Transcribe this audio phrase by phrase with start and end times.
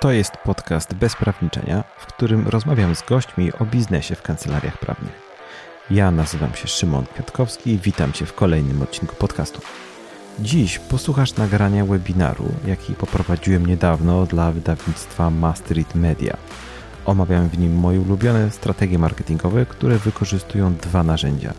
[0.00, 5.12] To jest podcast bez prawniczenia, w którym rozmawiam z gośćmi o biznesie w kancelariach prawnych.
[5.90, 9.60] Ja nazywam się Szymon Kwiatkowski i witam Cię w kolejnym odcinku podcastu.
[10.38, 16.36] Dziś posłuchasz nagrania webinaru, jaki poprowadziłem niedawno dla wydawnictwa Masterit Media.
[17.04, 21.52] Omawiam w nim moje ulubione strategie marketingowe, które wykorzystują dwa narzędzia: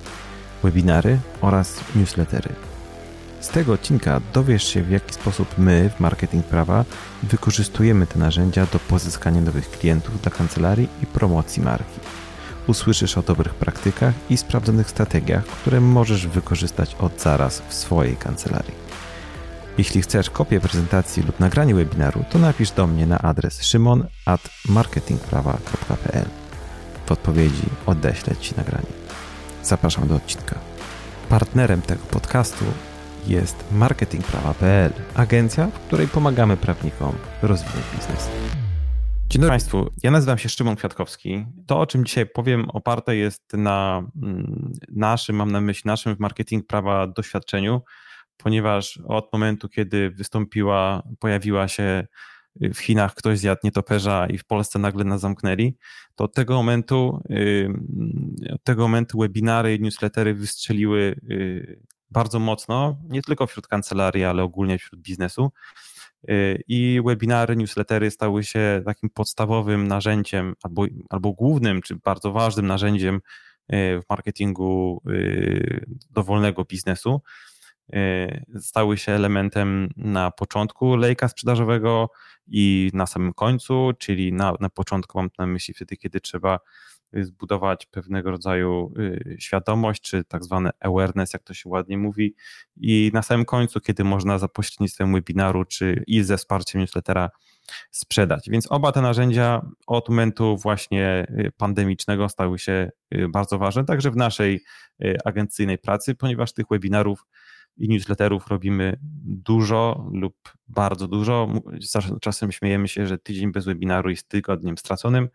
[0.63, 2.49] webinary oraz newslettery.
[3.41, 6.85] Z tego odcinka dowiesz się, w jaki sposób my w Marketing Prawa
[7.23, 11.99] wykorzystujemy te narzędzia do pozyskania nowych klientów dla kancelarii i promocji marki.
[12.67, 18.91] Usłyszysz o dobrych praktykach i sprawdzonych strategiach, które możesz wykorzystać od zaraz w swojej kancelarii.
[19.77, 26.25] Jeśli chcesz kopię prezentacji lub nagranie webinaru, to napisz do mnie na adres szymon@marketingprawa.pl.
[27.05, 28.91] W odpowiedzi odeślę Ci nagranie.
[29.63, 30.55] Zapraszam do odcinka.
[31.30, 32.66] Partnerem tego podcastu
[33.27, 38.30] jest marketingprawa.pl, agencja, w której pomagamy prawnikom rozwijać biznes.
[39.30, 41.45] Dzień dobry Państwu, ja nazywam się Szymon Kwiatkowski.
[41.67, 46.19] To, o czym dzisiaj powiem, oparte jest na mm, naszym, mam na myśli naszym w
[46.19, 47.81] marketing prawa doświadczeniu,
[48.38, 52.08] ponieważ od momentu, kiedy wystąpiła, pojawiła się
[52.55, 55.77] w Chinach ktoś zjadł nietoperza i w Polsce nagle nas zamknęli,
[56.16, 57.22] to od tego momentu,
[58.53, 61.81] od tego momentu webinary i newslettery wystrzeliły y,
[62.12, 65.52] bardzo mocno, nie tylko wśród kancelarii, ale ogólnie wśród biznesu.
[66.30, 72.67] Y, I webinary, newslettery stały się takim podstawowym narzędziem, albo, albo głównym, czy bardzo ważnym
[72.67, 73.20] narzędziem y,
[74.02, 77.22] w marketingu y, dowolnego biznesu.
[78.59, 82.09] Stały się elementem na początku lejka sprzedażowego
[82.48, 86.59] i na samym końcu, czyli na, na początku mam na myśli wtedy, kiedy trzeba
[87.14, 92.36] zbudować pewnego rodzaju y, świadomość, czy tak zwane awareness, jak to się ładnie mówi.
[92.78, 97.30] I na samym końcu, kiedy można za pośrednictwem webinaru, czy i ze wsparciem newslettera
[97.92, 98.50] sprzedać.
[98.50, 104.11] Więc oba te narzędzia od momentu właśnie y, pandemicznego stały się y, bardzo ważne, także
[104.11, 104.64] w naszej
[105.26, 107.26] agencyjnej pracy, ponieważ tych webinarów
[107.81, 110.36] i newsletterów robimy dużo lub
[110.67, 111.47] bardzo dużo.
[112.21, 115.30] Czasem śmiejemy się, że tydzień bez webinaru jest tygodniem straconym.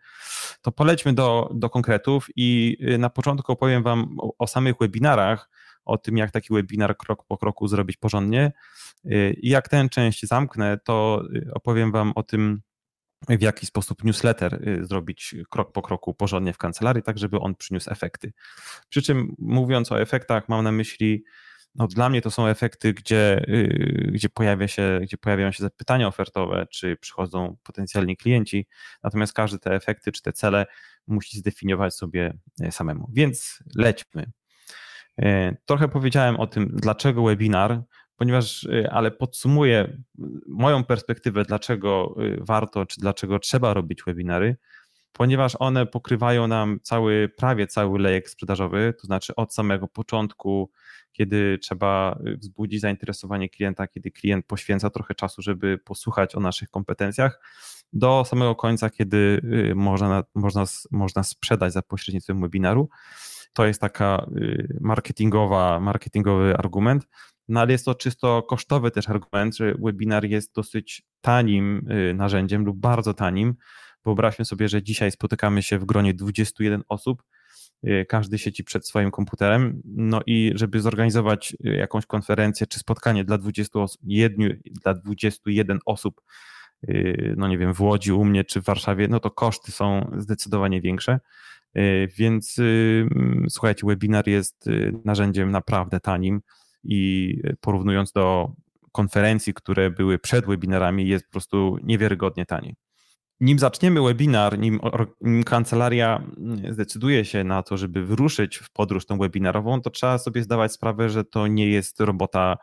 [0.61, 5.49] To polećmy do, do konkretów i y, na początku opowiem Wam o, o samych webinarach,
[5.85, 8.51] o tym, jak taki webinar krok po kroku zrobić porządnie.
[9.05, 12.61] Y, I jak tę część zamknę, to y, opowiem Wam o tym,
[13.29, 17.91] w jaki sposób newsletter zrobić krok po kroku porządnie w kancelarii, tak żeby on przyniósł
[17.91, 18.33] efekty.
[18.89, 21.23] Przy czym mówiąc o efektach, mam na myśli
[21.77, 26.07] no dla mnie to są efekty, gdzie, y, gdzie, pojawia się, gdzie pojawiają się zapytania
[26.07, 28.67] ofertowe, czy przychodzą potencjalni klienci,
[29.03, 30.65] natomiast każdy te efekty czy te cele
[31.07, 33.09] musi zdefiniować sobie e, samemu.
[33.13, 34.31] Więc lećmy.
[35.21, 37.81] E, trochę powiedziałem o tym, dlaczego webinar,
[38.15, 39.97] ponieważ, e, ale podsumuję
[40.47, 44.57] moją perspektywę, dlaczego warto, czy dlaczego trzeba robić webinary,
[45.17, 50.71] ponieważ one pokrywają nam cały, prawie cały lejek sprzedażowy, to znaczy od samego początku
[51.17, 56.69] kiedy trzeba y, wzbudzić zainteresowanie klienta, kiedy klient poświęca trochę czasu, żeby posłuchać o naszych
[56.69, 57.41] kompetencjach,
[57.93, 59.41] do samego końca, kiedy
[59.71, 62.89] y, można, można, można sprzedać za pośrednictwem webinaru.
[63.53, 67.07] To jest taka y, marketingowa, marketingowy argument.
[67.47, 72.77] No ale jest to czysto kosztowy też argument, że webinar jest dosyć tanim narzędziem lub
[72.77, 73.55] bardzo tanim.
[74.07, 77.23] Wyobraźmy sobie, że dzisiaj spotykamy się w gronie 21 osób,
[77.85, 79.81] Y, każdy siedzi przed swoim komputerem.
[79.85, 86.21] No i żeby zorganizować y, jakąś konferencję czy spotkanie dla 21, dla 21 osób,
[86.89, 90.11] y, no nie wiem, w Łodzi, u mnie czy w Warszawie, no to koszty są
[90.17, 91.19] zdecydowanie większe.
[92.17, 92.55] Więc
[93.49, 94.65] słuchajcie, webinar jest
[95.05, 96.41] narzędziem naprawdę tanim
[96.83, 98.51] i porównując do
[98.91, 102.75] konferencji, które były przed webinarami, jest po prostu niewiarygodnie taniej
[103.39, 104.79] nim zaczniemy webinar, nim,
[105.21, 106.23] nim, kancelaria
[106.69, 111.09] zdecyduje się na to, żeby wyruszyć w podróż tą webinarową, to trzeba sobie zdawać sprawę,
[111.09, 112.57] że to nie jest robota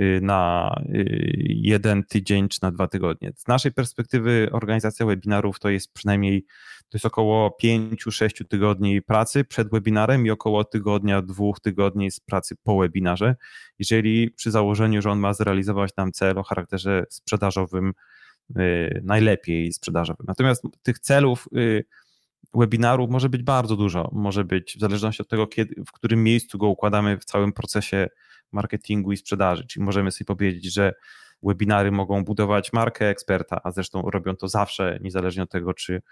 [0.00, 3.32] y, na y, jeden tydzień czy na dwa tygodnie.
[3.36, 6.46] Z naszej perspektywy organizacja webinarów to jest przynajmniej
[6.90, 12.56] to jest około 5-6 tygodni pracy przed webinarem i około tygodnia, dwóch tygodni z pracy
[12.62, 13.36] po webinarze.
[13.78, 17.92] Jeżeli przy założeniu, że on ma zrealizować nam cel o charakterze sprzedażowym,
[19.02, 20.26] najlepiej sprzedażowym.
[20.28, 21.84] Natomiast tych celów y,
[22.54, 24.10] webinaru może być bardzo dużo.
[24.12, 28.08] Może być w zależności od tego, kiedy, w którym miejscu go układamy w całym procesie
[28.52, 29.66] marketingu i sprzedaży.
[29.66, 30.94] Czyli możemy sobie powiedzieć, że
[31.42, 36.02] webinary mogą budować markę eksperta, a zresztą robią to zawsze, niezależnie od tego, czy,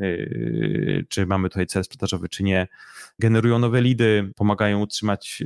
[0.00, 2.68] y, czy mamy tutaj cel sprzedażowy, czy nie.
[3.18, 5.42] Generują nowe lidy, pomagają utrzymać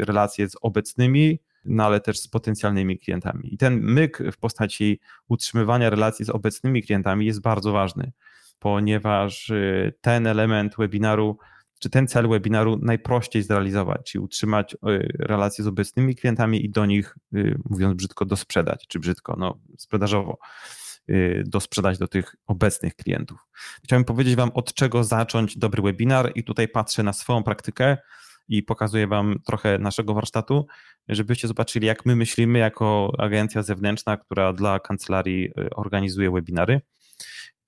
[0.00, 3.54] relacje z obecnymi no ale też z potencjalnymi klientami.
[3.54, 8.12] I ten myk w postaci utrzymywania relacji z obecnymi klientami jest bardzo ważny,
[8.58, 11.38] ponieważ y, ten element webinaru,
[11.78, 14.76] czy ten cel webinaru najprościej zrealizować, czyli utrzymać y,
[15.18, 20.38] relacje z obecnymi klientami i do nich, y, mówiąc brzydko, dosprzedać, czy brzydko, no sprzedażowo
[21.46, 23.38] dosprzedać do tych obecnych klientów.
[23.84, 27.96] Chciałbym powiedzieć Wam, od czego zacząć dobry webinar, i tutaj patrzę na swoją praktykę
[28.48, 30.66] i pokazuję Wam trochę naszego warsztatu,
[31.08, 36.80] żebyście zobaczyli, jak my myślimy jako agencja zewnętrzna, która dla kancelarii y, organizuje webinary.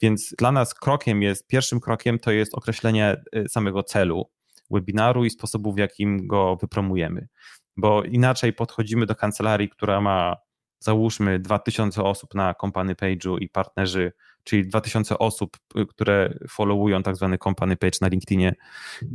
[0.02, 4.30] Więc dla nas krokiem jest, pierwszym krokiem to jest określenie y, samego celu
[4.70, 7.28] webinaru i sposobu, w jakim go wypromujemy.
[7.76, 10.36] Bo inaczej podchodzimy do kancelarii, która ma
[10.78, 14.12] załóżmy 2000 osób na company page'u i partnerzy,
[14.44, 18.54] czyli 2000 osób, y, które followują tak zwany company page na LinkedInie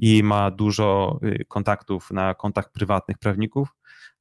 [0.02, 3.70] i ma dużo kontaktów na kontach prywatnych prawników,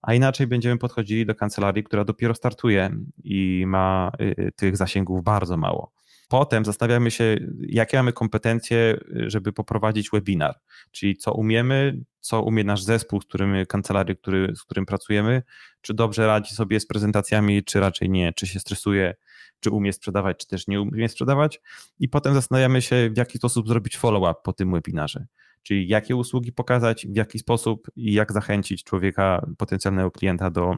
[0.02, 2.90] a inaczej będziemy podchodzili do kancelarii, która dopiero startuje
[3.24, 5.92] i ma y, tych zasięgów bardzo mało.
[6.28, 7.36] Potem zastanawiamy się,
[7.68, 10.54] jakie mamy kompetencje, żeby poprowadzić webinar,
[10.90, 15.42] czyli co umiemy, co umie nasz zespół, z którym kancelarii, który, z którym pracujemy,
[15.80, 19.14] czy dobrze radzi sobie z prezentacjami, czy raczej nie, czy się stresuje,
[19.60, 21.60] czy umie sprzedawać, czy też nie umie sprzedawać.
[21.98, 25.26] I potem zastanawiamy się, w jaki sposób zrobić follow-up po tym webinarze
[25.62, 30.76] czyli jakie usługi pokazać, w jaki sposób i jak zachęcić człowieka, potencjalnego klienta do,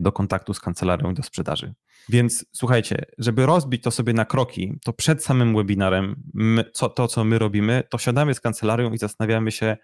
[0.00, 1.74] do kontaktu z kancelarią i do sprzedaży.
[2.08, 7.08] Więc słuchajcie, żeby rozbić to sobie na kroki, to przed samym webinarem, my, co, to
[7.08, 9.76] co my robimy, to siadamy z kancelarią i zastanawiamy się,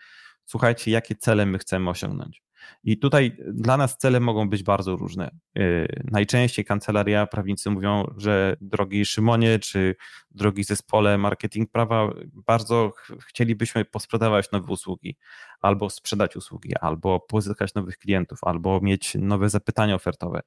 [0.50, 2.42] słuchajcie, jakie cele my chcemy osiągnąć.
[2.84, 5.30] I tutaj dla nas cele mogą być bardzo różne.
[5.58, 9.96] Y, najczęściej kancelaria prawnicy mówią, że drogi Szymonie czy
[10.30, 12.92] drogi zespole marketing prawa, bardzo
[13.28, 15.16] chcielibyśmy posprzedawać nowe usługi,
[15.60, 20.40] albo sprzedać usługi, albo pozyskać nowych klientów, albo mieć nowe zapytania ofertowe.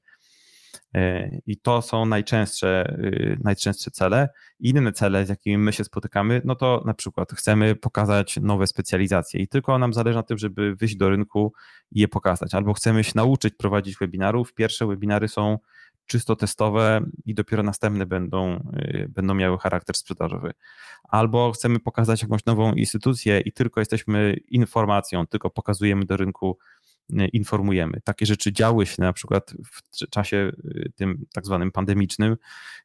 [0.94, 4.28] E, I to są najczęstsze, y, najczęstsze cele.
[4.60, 9.40] Inne cele, z jakimi my się spotykamy, no to na przykład chcemy pokazać nowe specjalizacje
[9.40, 11.52] i tylko nam zależy na tym, żeby wyjść do rynku
[11.90, 12.54] i je pokazać.
[12.54, 14.54] Albo chcemy się nauczyć prowadzić webinarów.
[14.54, 15.58] Pierwsze webinary są
[16.06, 20.52] czysto testowe i dopiero następne będą, y, będą miały charakter sprzedażowy.
[21.08, 26.58] Albo chcemy pokazać jakąś nową instytucję i tylko jesteśmy informacją, tylko pokazujemy do rynku
[27.32, 28.00] informujemy.
[28.04, 32.36] Takie rzeczy działy się na przykład w czasie y, tym tak zwanym pandemicznym,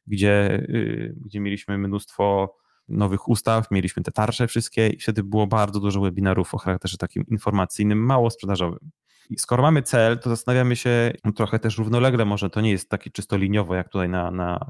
[0.06, 2.56] gdzie, y, gdzie mieliśmy mnóstwo
[2.88, 7.24] nowych ustaw, mieliśmy te tarcze wszystkie i wtedy było bardzo dużo webinarów o charakterze takim
[7.26, 8.90] informacyjnym, mało sprzedażowym.
[9.30, 13.10] I skoro mamy cel, to zastanawiamy się trochę też równolegle, może to nie jest takie
[13.10, 14.66] czysto liniowo, jak tutaj na, na,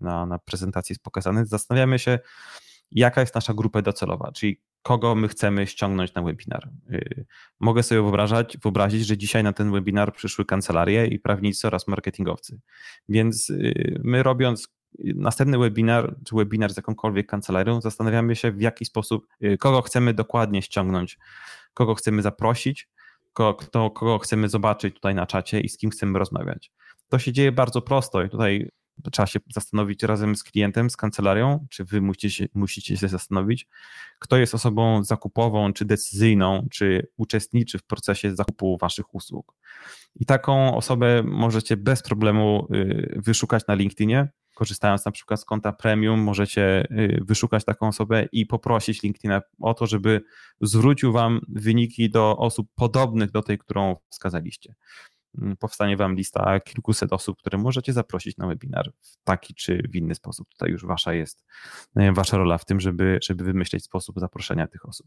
[0.00, 2.18] na, na prezentacji jest pokazane, zastanawiamy się,
[2.90, 6.68] jaka jest nasza grupa docelowa, czyli kogo my chcemy ściągnąć na webinar.
[6.92, 7.26] Y,
[7.60, 12.60] mogę sobie wyobrażać, wyobrazić, że dzisiaj na ten webinar przyszły kancelarie i prawnicy oraz marketingowcy.
[13.08, 14.68] Więc y, my robiąc
[14.98, 20.14] następny webinar, czy webinar z jakąkolwiek kancelarią, zastanawiamy się, w jaki sposób, y, kogo chcemy
[20.14, 21.18] dokładnie ściągnąć,
[21.74, 22.88] kogo chcemy zaprosić,
[23.32, 26.72] kogo, kogo chcemy zobaczyć tutaj na czacie i z kim chcemy rozmawiać.
[27.08, 28.70] To się dzieje bardzo prosto i tutaj
[29.12, 33.68] trzeba się zastanowić razem z klientem, z kancelarią, czy wy musicie się, musicie się zastanowić,
[34.18, 39.54] kto jest osobą zakupową, czy decyzyjną, czy uczestniczy w procesie zakupu waszych usług.
[40.16, 44.28] I taką osobę możecie bez problemu y, wyszukać na LinkedInie.
[44.54, 49.74] Korzystając na przykład z konta premium, możecie y, wyszukać taką osobę i poprosić LinkedIna o
[49.74, 50.20] to, żeby
[50.60, 54.74] zwrócił wam wyniki do osób podobnych do tej, którą wskazaliście.
[55.38, 59.96] Mm, powstanie Wam lista kilkuset osób, które możecie zaprosić na webinar w taki czy w
[59.96, 60.48] inny sposób.
[60.48, 61.44] Tutaj już Wasza jest,
[61.96, 65.06] e, Wasza rola w tym, żeby, żeby wymyśleć sposób zaproszenia tych osób.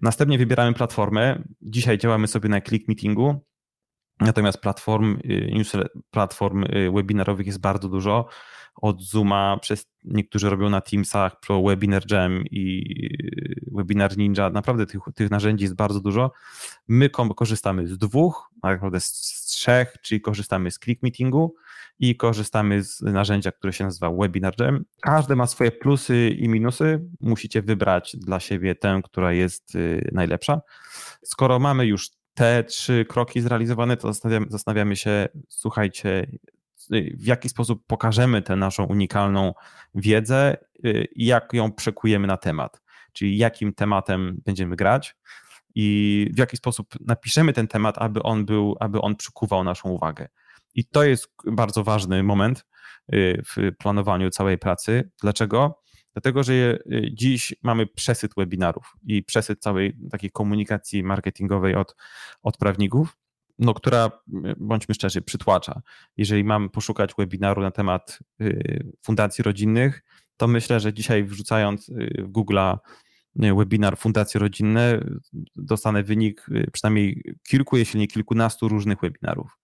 [0.00, 1.42] Następnie wybieramy platformę.
[1.62, 3.44] Dzisiaj działamy sobie na Click Meetingu,
[4.20, 8.28] natomiast platform, y, platform y, webinarowych jest bardzo dużo
[8.74, 12.84] od Zooma, przez niektórzy robią na Teamsach, pro Webinar Jam i
[13.72, 14.50] Webinar Ninja.
[14.50, 16.32] Naprawdę tych, tych narzędzi jest bardzo dużo.
[16.88, 19.12] My korzystamy z dwóch, tak naprawdę z,
[19.46, 21.54] trzech, czyli korzystamy z Click Meetingu
[21.98, 24.84] i korzystamy z narzędzia, które się nazywa Webinar Jam.
[25.00, 27.04] Każde ma swoje plusy i minusy.
[27.20, 30.60] Musicie wybrać dla siebie tę, która jest y, najlepsza.
[31.22, 34.12] Skoro mamy już te trzy kroki zrealizowane, to
[34.48, 36.26] zastanawiamy się, słuchajcie,
[36.90, 39.54] w jaki sposób pokażemy tę naszą unikalną
[39.94, 42.82] wiedzę y, i jak ją przekujemy na temat.
[43.12, 45.16] Czyli jakim tematem będziemy grać
[45.74, 50.28] i w jaki sposób napiszemy ten temat, aby on był, aby on przykuwał naszą uwagę.
[50.74, 52.66] I to jest bardzo ważny moment
[53.14, 55.10] y, w planowaniu całej pracy.
[55.20, 55.81] Dlaczego?
[56.12, 56.78] Dlatego, że
[57.12, 61.96] dziś mamy przesyt webinarów i przesyt całej takiej komunikacji marketingowej od,
[62.42, 63.16] od prawników
[63.58, 64.10] no, która,
[64.56, 65.82] bądźmy szczerzy, przytłacza.
[66.16, 68.18] Jeżeli mam poszukać webinaru na temat
[69.02, 70.02] fundacji rodzinnych,
[70.36, 72.78] to myślę, że dzisiaj wrzucając w Google'a
[73.36, 75.00] webinar Fundacje Rodzinne,
[75.56, 79.58] dostanę wynik przynajmniej kilku, jeśli nie kilkunastu różnych webinarów.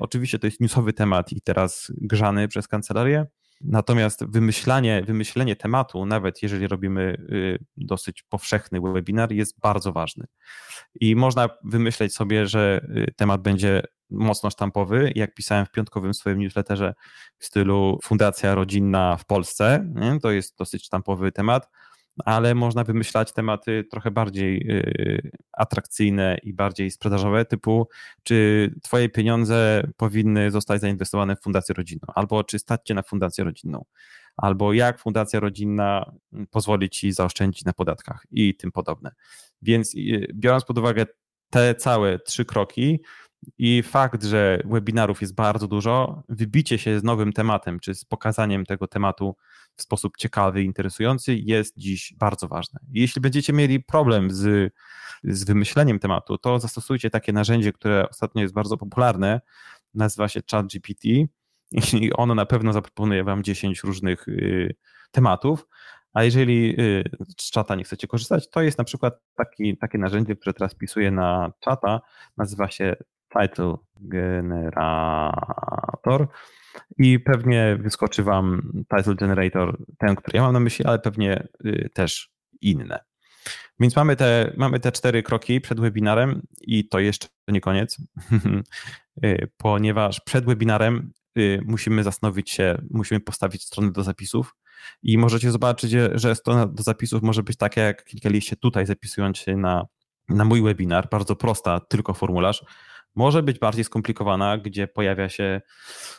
[0.00, 3.26] Oczywiście to jest newsowy temat i teraz grzany przez kancelarię,
[3.60, 10.26] Natomiast wymyślanie, wymyślenie tematu, nawet jeżeli robimy y, dosyć powszechny webinar, jest bardzo ważny.
[11.00, 16.38] I można wymyśleć sobie, że y, temat będzie mocno sztampowy, jak pisałem w piątkowym swoim
[16.38, 16.94] newsletterze
[17.38, 19.92] w stylu Fundacja Rodzinna w Polsce.
[20.22, 21.68] To jest dosyć sztampowy temat
[22.24, 27.88] ale można wymyślać tematy trochę bardziej y, atrakcyjne i bardziej sprzedażowe, typu
[28.22, 33.44] czy twoje pieniądze powinny zostać zainwestowane w fundację rodzinną, albo czy stać cię na fundację
[33.44, 33.84] rodzinną,
[34.36, 36.12] albo jak fundacja rodzinna
[36.50, 39.10] pozwoli ci zaoszczędzić na podatkach i tym podobne.
[39.62, 41.06] Więc y, biorąc pod uwagę
[41.50, 43.00] te całe trzy kroki,
[43.58, 48.66] i fakt, że webinarów jest bardzo dużo, wybicie się z nowym tematem, czy z pokazaniem
[48.66, 49.36] tego tematu
[49.76, 52.80] w sposób ciekawy, interesujący, jest dziś bardzo ważne.
[52.92, 54.72] Jeśli będziecie mieli problem z,
[55.24, 59.40] z wymyśleniem tematu, to zastosujcie takie narzędzie, które ostatnio jest bardzo popularne,
[59.94, 61.04] nazywa się ChatGPT
[62.00, 64.74] i ono na pewno zaproponuje Wam 10 różnych y,
[65.10, 65.68] tematów.
[66.12, 67.04] A jeżeli y,
[67.40, 71.10] z czata nie chcecie korzystać, to jest na przykład taki, takie narzędzie, które teraz pisuję
[71.10, 72.00] na czata,
[72.36, 72.96] nazywa się
[73.40, 75.08] Title Generator.
[76.98, 81.90] I pewnie wyskoczy Wam Title Generator, ten, który ja mam na myśli, ale pewnie y,
[81.94, 82.30] też
[82.60, 83.00] inne.
[83.80, 87.98] Więc mamy te, mamy te cztery kroki przed webinarem i to jeszcze nie koniec,
[89.24, 94.56] y, ponieważ przed webinarem y, musimy zastanowić się, musimy postawić stronę do zapisów
[95.02, 99.56] i możecie zobaczyć, że strona do zapisów może być taka, jak klikaliście tutaj, zapisując się
[99.56, 99.86] na,
[100.28, 102.64] na mój webinar, bardzo prosta, tylko formularz,
[103.14, 105.60] może być bardziej skomplikowana, gdzie pojawia się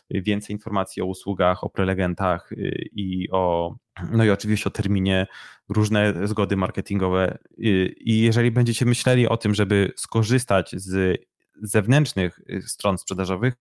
[0.10, 3.76] więcej informacji o usługach, o prelegentach y, i o,
[4.12, 5.28] no i oczywiście o terminie,
[5.70, 7.38] różne zgody marketingowe.
[7.60, 11.22] Y, I jeżeli będziecie myśleli o tym, żeby skorzystać z
[11.62, 13.54] zewnętrznych y, stron sprzedażowych,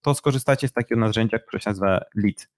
[0.00, 2.48] to skorzystacie z takiego narzędzia, które się nazywa Lead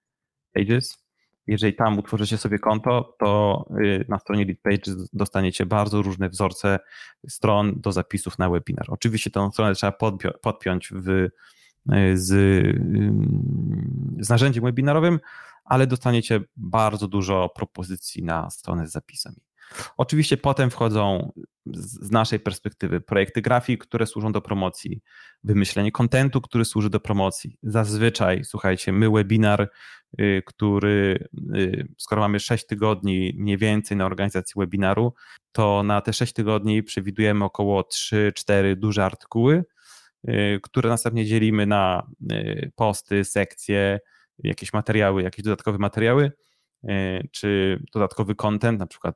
[0.53, 1.06] Pages
[1.47, 6.79] jeżeli tam utworzycie sobie konto, to y, na stronie LeadPage dostaniecie bardzo różne wzorce
[7.29, 8.85] stron do zapisów na webinar.
[8.87, 9.93] Oczywiście tę stronę trzeba
[10.41, 11.31] podpiąć w, y,
[12.17, 12.81] z, y,
[14.19, 15.19] z narzędziem webinarowym,
[15.65, 19.37] ale dostaniecie bardzo dużo propozycji na stronę z zapisami.
[19.97, 21.31] Oczywiście potem wchodzą
[21.73, 25.01] z naszej perspektywy projekty grafik, które służą do promocji,
[25.43, 27.57] wymyślenie kontentu, który służy do promocji.
[27.63, 29.71] Zazwyczaj, słuchajcie, my webinar,
[30.19, 35.13] y, który, y, skoro mamy 6 tygodni mniej więcej na organizację webinaru,
[35.51, 39.63] to na te 6 tygodni przewidujemy około 3-4 duże artykuły,
[40.29, 42.07] y, które następnie dzielimy na
[42.75, 43.99] posty, sekcje,
[44.43, 46.31] jakieś materiały, jakieś dodatkowe materiały
[47.31, 49.15] czy dodatkowy content, na przykład,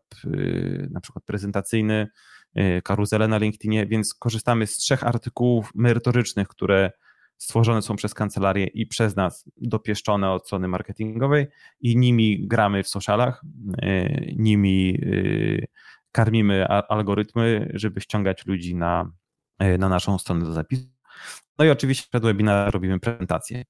[0.90, 2.08] na przykład prezentacyjny,
[2.56, 6.92] e, karuzele na LinkedInie, więc korzystamy z trzech artykułów merytorycznych, które
[7.38, 11.48] stworzone są przez kancelarię i przez nas dopieszczone od strony marketingowej
[11.80, 13.42] i nimi gramy w socialach,
[14.36, 15.00] nimi
[16.12, 19.12] karmimy algorytmy, żeby ściągać ludzi na,
[19.60, 20.88] na naszą stronę do zapisu.
[21.60, 23.64] No i oczywiście przed webinarem robimy prezentację.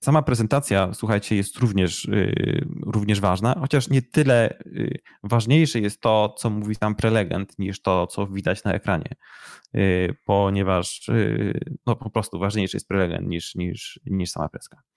[0.00, 6.34] Sama prezentacja, słuchajcie, jest również, y, również ważna, chociaż nie tyle y, ważniejsze jest to,
[6.38, 9.14] co mówi tam prelegent, niż to, co widać na ekranie,
[9.76, 11.10] y, ponieważ
[11.86, 14.89] no, po prostu ważniejszy jest prelegent niż, niż, niż sama preska.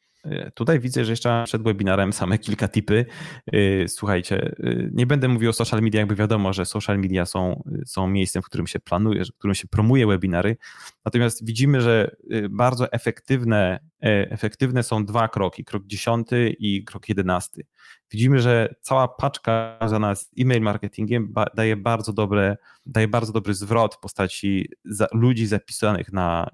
[0.53, 3.06] Tutaj widzę, że jeszcze przed webinarem same kilka tipy.
[3.53, 7.63] Y, słuchajcie, y, nie będę mówił o social media, jakby wiadomo, że social media są,
[7.86, 10.58] są miejscem, w którym się planuje, w którym się promuje webinary.
[11.06, 12.15] Natomiast widzimy, że
[12.50, 17.65] bardzo efektywne, e, efektywne są dwa kroki, krok dziesiąty i krok jedenasty.
[18.12, 23.96] Widzimy, że cała paczka związana z e-mail marketingiem daje bardzo, dobre, daje bardzo dobry zwrot
[23.96, 24.70] w postaci
[25.13, 26.50] ludzi zapisanych na,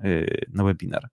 [0.54, 1.10] na webinar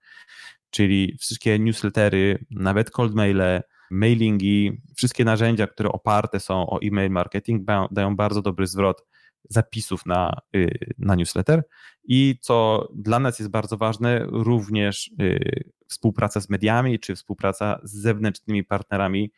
[0.76, 7.62] czyli wszystkie newslettery, nawet cold maile, mailingi, wszystkie narzędzia, które oparte są o e-mail marketing,
[7.90, 9.04] dają bardzo dobry zwrot
[9.48, 11.62] zapisów na, y, na newsletter.
[12.04, 17.92] I co dla nas jest bardzo ważne, również y, współpraca z mediami czy współpraca z
[17.92, 19.32] zewnętrznymi partnerami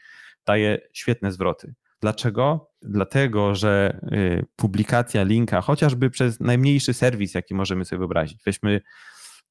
[0.46, 1.74] daje świetne zwroty.
[2.00, 2.70] Dlaczego?
[2.82, 8.80] Dlatego, że y, publikacja linka, chociażby przez najmniejszy serwis, jaki możemy sobie wyobrazić, weźmy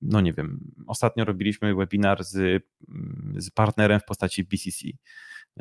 [0.01, 2.63] no nie wiem, ostatnio robiliśmy webinar z,
[3.37, 4.87] z partnerem w postaci BCC.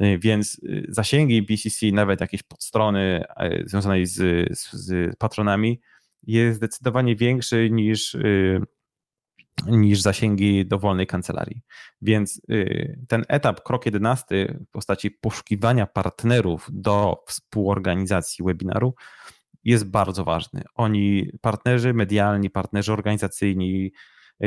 [0.00, 5.80] Y, więc y, zasięgi BCC, nawet jakieś podstrony y, związanej z, z, z patronami,
[6.22, 8.16] jest zdecydowanie większy niż,
[9.66, 11.62] niż zasięgi dowolnej kancelarii.
[12.02, 12.40] Więc
[13.08, 18.94] ten etap, krok 11 w postaci poszukiwania partnerów do współorganizacji webinaru
[19.64, 20.62] jest bardzo ważny.
[20.74, 23.92] Oni, partnerzy medialni, partnerzy organizacyjni,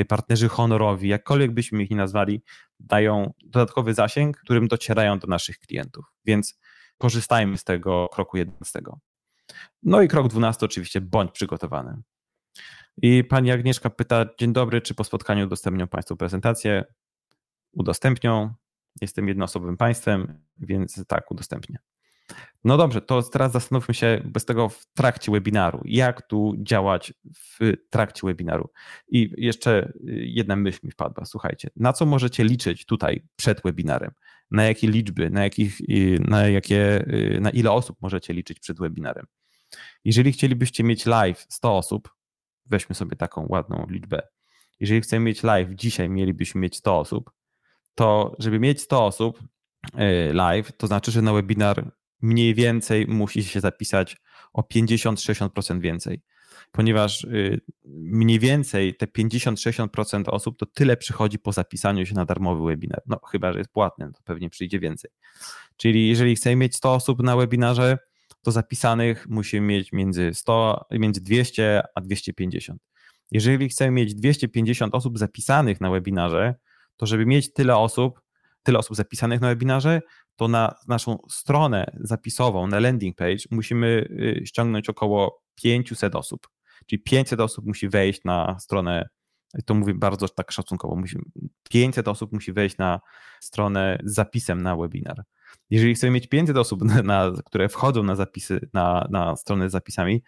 [0.08, 2.44] partnerzy honorowi, jakkolwiek byśmy ich nie nazwali,
[2.80, 6.06] dają dodatkowy zasięg, którym docierają do naszych klientów.
[6.26, 6.60] Więc
[6.98, 8.82] korzystajmy z tego kroku 11.
[9.84, 12.02] No i krok 12 oczywiście, bądź przygotowany.
[13.02, 16.86] I pani Agnieszka pyta, dzień dobry, czy po spotkaniu udostępnią Państwo prezentację?
[17.74, 18.54] Udostępnią.
[19.02, 21.80] Jestem jednoosobowym państwem, więc tak, udostępnię.
[22.64, 25.82] No dobrze, to teraz zastanówmy się bez tego w trakcie webinaru.
[25.86, 28.70] Jak tu działać w trakcie webinaru?
[29.08, 31.26] I jeszcze jedna myśl mi wpadła.
[31.26, 34.12] Słuchajcie, na co możecie liczyć tutaj przed webinarem?
[34.52, 35.78] Na jakie liczby, na, jakich,
[36.20, 37.06] na, jakie,
[37.42, 39.26] na ile osób możecie liczyć przed webinarem?
[40.06, 42.16] Jeżeli chcielibyście mieć live 100 osób,
[42.66, 44.22] weźmy sobie taką ładną liczbę.
[44.80, 47.32] Jeżeli chcemy mieć live, dzisiaj mielibyśmy mieć 100 osób,
[47.96, 49.40] to żeby mieć 100 osób
[50.34, 54.18] live, to znaczy, że na webinar mniej więcej musi się zapisać
[54.54, 56.22] o 50-60% więcej.
[56.72, 62.66] Ponieważ y, mniej więcej te 50-60% osób to tyle przychodzi po zapisaniu się na darmowy
[62.66, 63.02] webinar.
[63.08, 65.12] No, chyba, że jest płatny, to pewnie przyjdzie więcej.
[65.78, 67.98] Czyli jeżeli chcemy mieć 100 osób na webinarze,
[68.42, 72.82] to zapisanych musimy mieć między 100, między 200 a 250.
[73.32, 76.56] Jeżeli chcemy mieć 250 osób zapisanych na webinarze,
[76.98, 78.22] to żeby mieć tyle osób,
[78.64, 80.02] tyle osób zapisanych na webinarze,
[80.36, 86.48] to na naszą stronę zapisową, na landing page musimy y, ściągnąć około 500 osób.
[86.86, 89.10] Czyli 500 osób musi wejść na stronę,
[89.66, 91.02] to mówię bardzo tak szacunkowo,
[91.70, 93.00] 500 osób musi wejść na
[93.40, 95.24] stronę z zapisem na webinar.
[95.70, 100.24] Jeżeli chcemy mieć 500 osób, na, które wchodzą na zapisy, na, na stronę z zapisami,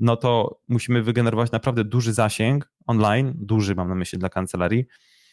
[0.00, 4.84] no to musimy wygenerować naprawdę duży zasięg online, duży mam na myśli dla kancelarii,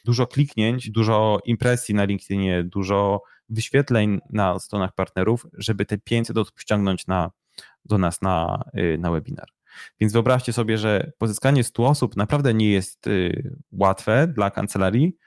[0.05, 6.59] dużo kliknięć, dużo impresji na LinkedInie, dużo wyświetleń na stronach partnerów, żeby te 500 osób
[6.59, 7.31] ściągnąć na,
[7.85, 9.48] do nas na, y, na webinar.
[10.00, 15.18] Więc wyobraźcie sobie, że pozyskanie 100 osób naprawdę nie jest y, łatwe dla kancelarii,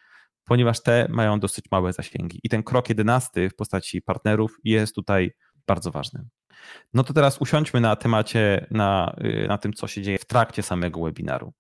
[0.45, 2.41] ponieważ te mają dosyć małe zasięgi.
[2.43, 5.33] I ten krok jedenasty w postaci partnerów jest tutaj
[5.67, 6.25] bardzo ważny.
[6.95, 10.63] No to teraz usiądźmy na temacie, na, y, na tym, co się dzieje w trakcie
[10.63, 11.53] samego webinaru.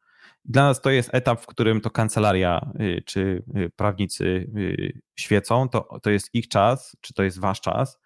[0.48, 4.50] Dla nas to jest etap, w którym to kancelaria y, czy y, prawnicy
[5.16, 7.98] świecą, to, to jest ich czas, czy to jest wasz czas.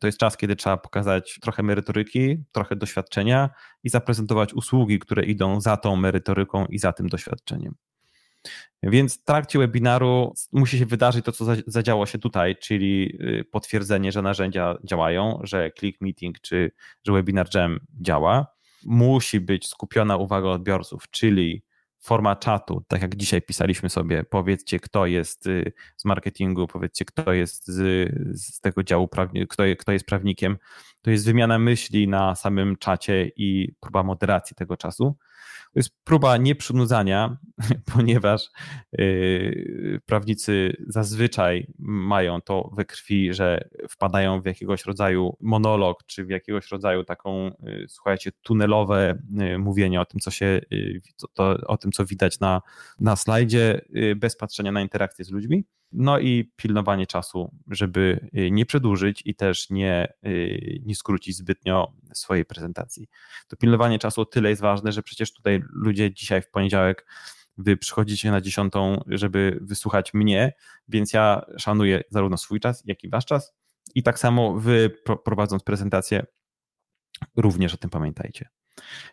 [0.00, 3.50] To jest czas, kiedy trzeba pokazać trochę merytoryki, trochę doświadczenia
[3.84, 7.74] i zaprezentować usługi, które idą za tą merytoryką i za tym doświadczeniem.
[8.82, 14.12] Więc w trakcie webinaru musi się wydarzyć to, co zadziało się tutaj, czyli y, potwierdzenie,
[14.12, 16.70] że narzędzia działają, że Click Meeting czy
[17.06, 18.46] że Webinar Jam działa.
[18.84, 21.62] Musi być skupiona uwaga odbiorców, czyli
[22.00, 27.32] forma czatu, tak jak dzisiaj pisaliśmy sobie, powiedzcie, kto jest y, z marketingu, powiedzcie, kto
[27.32, 28.10] jest z,
[28.40, 29.08] z tego działu,
[29.48, 30.58] kto, kto jest prawnikiem.
[31.02, 35.16] To jest wymiana myśli na samym czacie i próba moderacji tego czasu.
[35.72, 37.36] To jest próba nieprzynudzania,
[37.94, 38.50] ponieważ
[38.92, 46.30] yy, prawnicy zazwyczaj mają to we krwi, że wpadają w jakiegoś rodzaju monolog, czy w
[46.30, 50.60] jakiegoś rodzaju taką, yy, słuchajcie, tunelowe yy, mówienie o tym, co się,
[51.16, 52.62] to, to, o tym, co widać na,
[53.00, 53.80] na slajdzie,
[54.16, 55.64] bez patrzenia na interakcję z ludźmi.
[55.92, 61.92] No i pilnowanie czasu, żeby y, nie przedłużyć i też nie, y, nie skrócić zbytnio
[62.14, 63.08] swojej prezentacji.
[63.48, 67.06] To pilnowanie czasu o tyle jest ważne, że przecież tutaj ludzie dzisiaj w poniedziałek
[67.58, 70.52] wy przychodzicie na dziesiątą, żeby wysłuchać mnie,
[70.88, 73.54] więc ja szanuję zarówno swój czas, jak i wasz czas.
[73.94, 74.90] I tak samo wy
[75.24, 76.26] prowadząc prezentację,
[77.36, 78.48] również o tym pamiętajcie.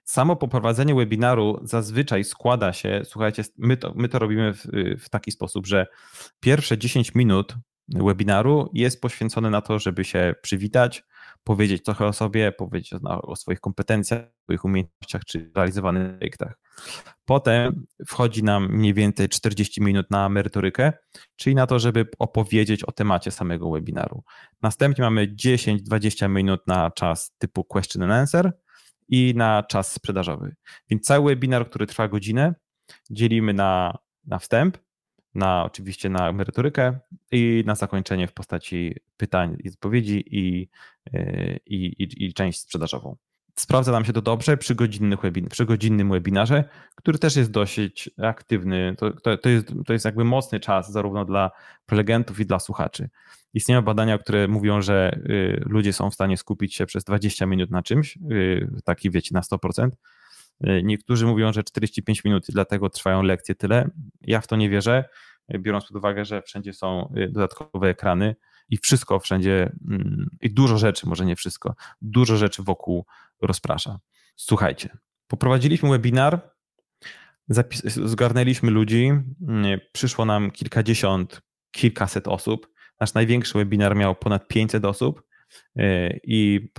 [0.04, 4.66] Samo poprowadzenie webinaru zazwyczaj składa się, słuchajcie, my to, my to robimy w,
[5.00, 5.88] w taki sposób, że
[6.40, 7.56] pierwsze 10 minut
[7.88, 11.04] webinaru jest poświęcone na to, żeby się przywitać,
[11.44, 16.60] powiedzieć trochę o sobie, powiedzieć o, swoich kompetencjach, swoich umiejętnościach czy realizowanych projektach.
[17.26, 20.94] Potem wchodzi nam mniej więcej 40 minut na merytorykę,
[21.36, 24.24] czyli na to, żeby opowiedzieć o temacie samego webinaru.
[24.62, 28.52] Następnie mamy 10-20 minut na czas typu question and answer,
[29.10, 30.56] i na czas sprzedażowy.
[30.90, 32.56] Więc cały webinar, który trwa godzinę,
[33.10, 34.78] dzielimy na, na wstęp,
[35.36, 37.00] na oczywiście na merytorykę
[37.32, 40.70] i na zakończenie w postaci pytań i odpowiedzi i,
[41.14, 43.18] e, i, i, i część sprzedażową.
[43.60, 46.64] Sprawdza nam się to dobrze przy, godzinnych webin przy godzinnym webinarze,
[46.96, 48.96] który też jest dosyć aktywny.
[48.98, 51.52] To, to, to, jest, to jest jakby mocny czas zarówno dla
[51.86, 53.10] prelegentów i dla słuchaczy.
[53.54, 57.72] Istnieją badania, które mówią, że y, ludzie są w stanie skupić się przez 20 minut
[57.72, 59.90] na czymś, y, taki wiecie, na 100%.
[60.84, 63.90] Niektórzy mówią, że 45 minut, dlatego trwają lekcje tyle.
[64.22, 65.10] Ja w to nie wierzę,
[65.60, 68.36] biorąc pod uwagę, że wszędzie są dodatkowe ekrany
[68.70, 73.06] i wszystko wszędzie, mm, i dużo rzeczy, może nie wszystko, dużo rzeczy wokół
[73.42, 74.00] rozprasza.
[74.36, 76.52] Słuchajcie, poprowadziliśmy webinar,
[77.86, 79.12] zgarnęliśmy ludzi,
[79.48, 82.74] mm, przyszło nam kilkadziesiąt, kilkaset osób.
[83.00, 85.24] Nasz największy webinar miał ponad 500 osób
[85.80, 86.70] y, i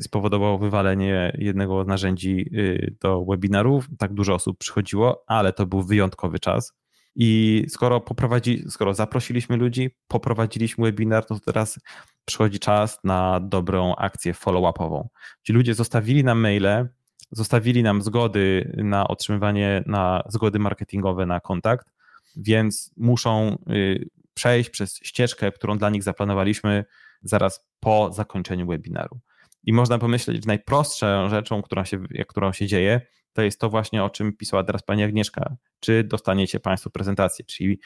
[0.00, 3.88] spowodowało wywalenie jednego z narzędzi y, do webinarów.
[3.98, 6.78] Tak dużo osób przychodziło, ale to był wyjątkowy czas.
[7.20, 11.80] I skoro, poprowadzi, skoro zaprosiliśmy ludzi, poprowadziliśmy webinar, to teraz
[12.24, 15.08] przychodzi czas na dobrą akcję follow-upową.
[15.42, 16.88] Ci ludzie zostawili nam maile,
[17.30, 21.86] zostawili nam zgody na otrzymywanie, na zgody marketingowe na kontakt,
[22.36, 26.84] więc muszą y, przejść przez ścieżkę, którą dla nich zaplanowaliśmy
[27.22, 29.20] zaraz po zakończeniu webinaru.
[29.64, 33.00] I można pomyśleć, że najprostszą rzeczą, którą się, którą się dzieje,
[33.32, 35.56] to jest to właśnie, o czym pisała teraz pani Agnieszka.
[35.80, 37.80] Czy dostaniecie Państwo prezentację, czyli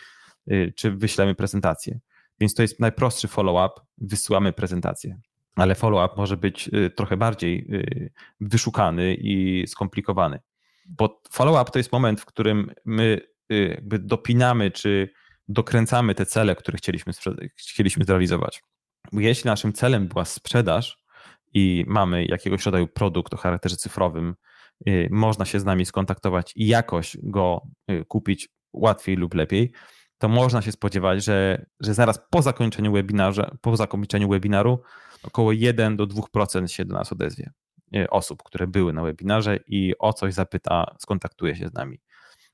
[0.53, 2.01] y, czy wyślemy prezentację.
[2.41, 5.21] Więc to jest najprostszy follow-up, wysyłamy prezentację.
[5.57, 10.41] Ale follow-up może być y, trochę bardziej y, wyszukany i skomplikowany.
[10.87, 15.11] Bo follow-up to jest moment, w którym my jakby dopinamy czy
[15.49, 17.13] dokręcamy te cele, które chcieliśmy,
[17.57, 18.63] chcieliśmy zrealizować.
[19.13, 20.99] Jeśli naszym celem była sprzedaż
[21.55, 24.35] i mamy jakiegoś rodzaju produkt o charakterze cyfrowym,
[25.11, 29.73] można się z nami skontaktować i jakoś go y, kupić łatwiej lub lepiej,
[30.19, 34.83] to można się spodziewać, że, że zaraz po zakończeniu webinarza, po zakończeniu webinaru
[35.23, 37.51] około 1 do 2% się do nas odezwie
[37.97, 42.01] y, osób, które były na webinarze i o coś zapyta, skontaktuje się z nami.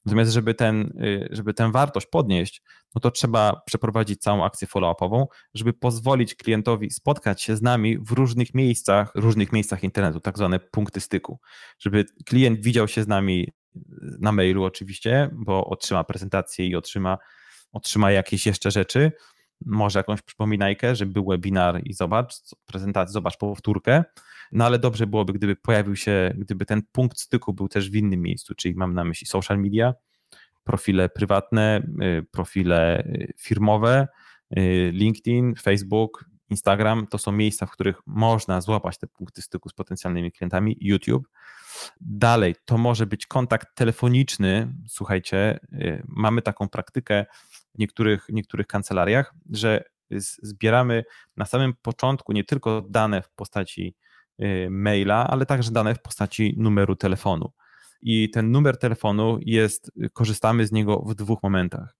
[0.06, 2.62] Natomiast, żeby, ten, y, żeby tę wartość podnieść,
[2.94, 8.12] no to trzeba przeprowadzić całą akcję follow-upową, żeby pozwolić klientowi spotkać się z nami w
[8.12, 11.40] różnych miejscach, różnych miejscach internetu, tak zwane punkty styku.
[11.78, 13.80] Żeby klient widział się z nami y,
[14.20, 17.18] na mailu oczywiście, bo otrzyma prezentację i otrzyma,
[17.72, 19.12] otrzyma jakieś jeszcze rzeczy,
[19.66, 22.34] może jakąś przypominajkę, że był webinar i zobacz
[22.66, 24.04] prezentację, zobacz powtórkę,
[24.52, 28.22] no ale dobrze byłoby, gdyby pojawił się, gdyby ten punkt styku był też w innym
[28.22, 29.94] miejscu, czyli mam na myśli social media,
[30.64, 34.08] profile prywatne, y, profile y, firmowe,
[34.58, 39.72] y, LinkedIn, Facebook, Instagram to są miejsca, w których można złapać te punkty styku z
[39.72, 41.28] potencjalnymi klientami, YouTube.
[42.00, 44.72] Dalej, to może być kontakt telefoniczny.
[44.86, 45.60] Słuchajcie,
[46.06, 47.26] mamy taką praktykę
[47.78, 49.84] niektórych, niektórych kancelariach, że
[50.42, 51.04] zbieramy
[51.36, 53.94] na samym początku nie tylko dane w postaci
[54.42, 57.52] Y, maila, ale także dane w postaci numeru telefonu.
[58.02, 61.96] I ten numer telefonu jest, korzystamy z niego w dwóch momentach.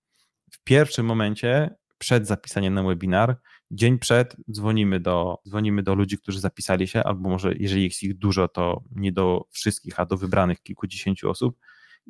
[0.53, 3.37] W pierwszym momencie, przed zapisaniem na webinar,
[3.71, 8.19] dzień przed dzwonimy do, dzwonimy do ludzi, którzy zapisali się, albo może jeżeli jest ich
[8.19, 11.59] dużo, to nie do wszystkich, a do wybranych kilkudziesięciu osób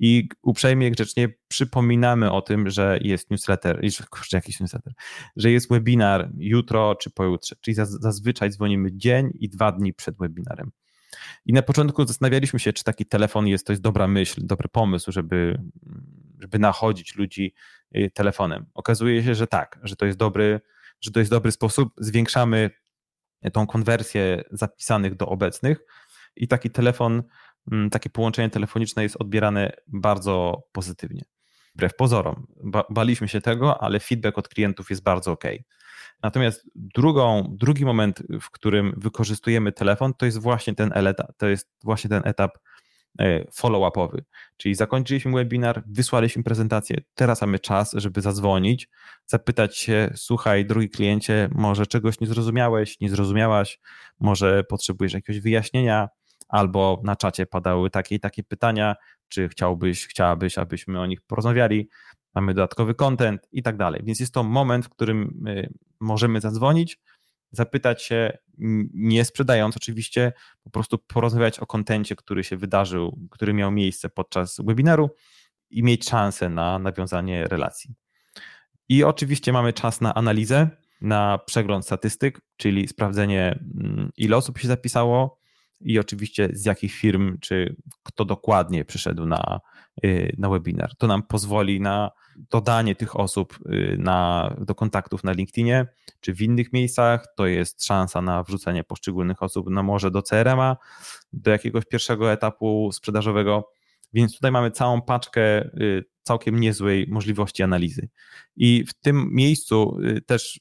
[0.00, 3.80] i uprzejmie, grzecznie przypominamy o tym, że jest newsletter,
[4.10, 4.92] kurczę, jakiś newsletter,
[5.36, 10.70] że jest webinar jutro czy pojutrze, czyli zazwyczaj dzwonimy dzień i dwa dni przed webinarem.
[11.46, 15.12] I na początku zastanawialiśmy się, czy taki telefon jest, to jest dobra myśl, dobry pomysł,
[15.12, 15.62] żeby,
[16.38, 17.54] żeby nachodzić ludzi
[17.96, 18.66] y, telefonem.
[18.74, 20.60] Okazuje się, że tak, że to jest dobry,
[21.00, 21.92] że to jest dobry sposób.
[21.98, 22.70] Zwiększamy
[23.52, 25.78] tą konwersję zapisanych do obecnych
[26.36, 27.22] i taki telefon
[27.90, 31.22] takie połączenie telefoniczne jest odbierane bardzo pozytywnie.
[31.74, 32.46] Wbrew pozorom.
[32.64, 35.44] Ba baliśmy się tego, ale feedback od klientów jest bardzo ok.
[36.22, 41.70] Natomiast drugą, drugi moment, w którym wykorzystujemy telefon, to jest właśnie ten etap, to jest
[41.84, 42.58] właśnie ten etap
[43.18, 44.22] e, follow-upowy.
[44.56, 48.88] Czyli zakończyliśmy webinar, wysłaliśmy prezentację, teraz mamy czas, żeby zadzwonić,
[49.26, 53.80] zapytać się, słuchaj, drugi kliencie, może czegoś nie zrozumiałeś, nie zrozumiałaś,
[54.20, 56.08] może potrzebujesz jakiegoś wyjaśnienia,
[56.48, 58.96] albo na czacie padały takie i takie pytania,
[59.28, 61.88] czy chciałbyś, chciałabyś, abyśmy o nich porozmawiali,
[62.34, 64.00] mamy dodatkowy content i tak dalej.
[64.04, 65.44] Więc jest to moment, w którym
[66.00, 66.98] możemy zadzwonić,
[67.50, 68.38] zapytać się,
[68.94, 70.32] nie sprzedając oczywiście,
[70.62, 75.10] po prostu porozmawiać o kontencie, który się wydarzył, który miał miejsce podczas webinaru
[75.70, 77.94] i mieć szansę na nawiązanie relacji.
[78.88, 80.68] I oczywiście mamy czas na analizę,
[81.00, 83.64] na przegląd statystyk, czyli sprawdzenie,
[84.16, 85.38] ile osób się zapisało,
[85.80, 89.60] i oczywiście z jakich firm, czy kto dokładnie przyszedł na,
[90.04, 90.96] y, na webinar.
[90.96, 95.86] To nam pozwoli na dodanie tych osób y, na, do kontaktów na LinkedInie,
[96.20, 97.26] czy w innych miejscach.
[97.36, 100.76] To jest szansa na wrzucenie poszczególnych osób, no może do CRM-a,
[101.32, 103.70] do jakiegoś pierwszego etapu sprzedażowego.
[104.12, 108.08] Więc tutaj mamy całą paczkę y, całkiem niezłej możliwości analizy.
[108.56, 110.60] I w tym miejscu też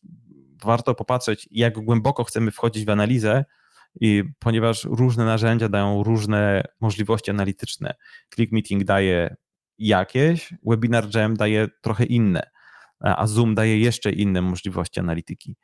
[0.64, 3.46] warto popatrzeć, jak głęboko chcemy wchodzić w analizę,
[4.02, 7.94] I ponieważ różne narzędzia dają różne możliwości analityczne,
[8.36, 9.36] Click Meeting daje
[9.78, 12.50] jakieś, Webinar Jam daje trochę inne,
[13.00, 15.56] a Zoom daje jeszcze inne możliwości analityki.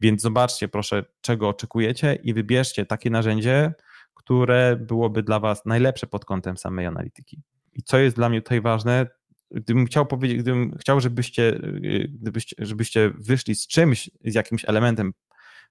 [0.00, 3.72] Więc zobaczcie, proszę, czego oczekujecie i wybierzcie takie narzędzie,
[4.14, 7.42] które byłoby dla Was najlepsze pod kątem samej analityki.
[7.72, 9.06] I co jest dla mnie tutaj ważne,
[9.50, 11.60] gdybym chciał powiedzieć, gdybym chciał, żebyście,
[12.08, 15.12] gdybyście, żebyście wyszli z czymś, z jakimś elementem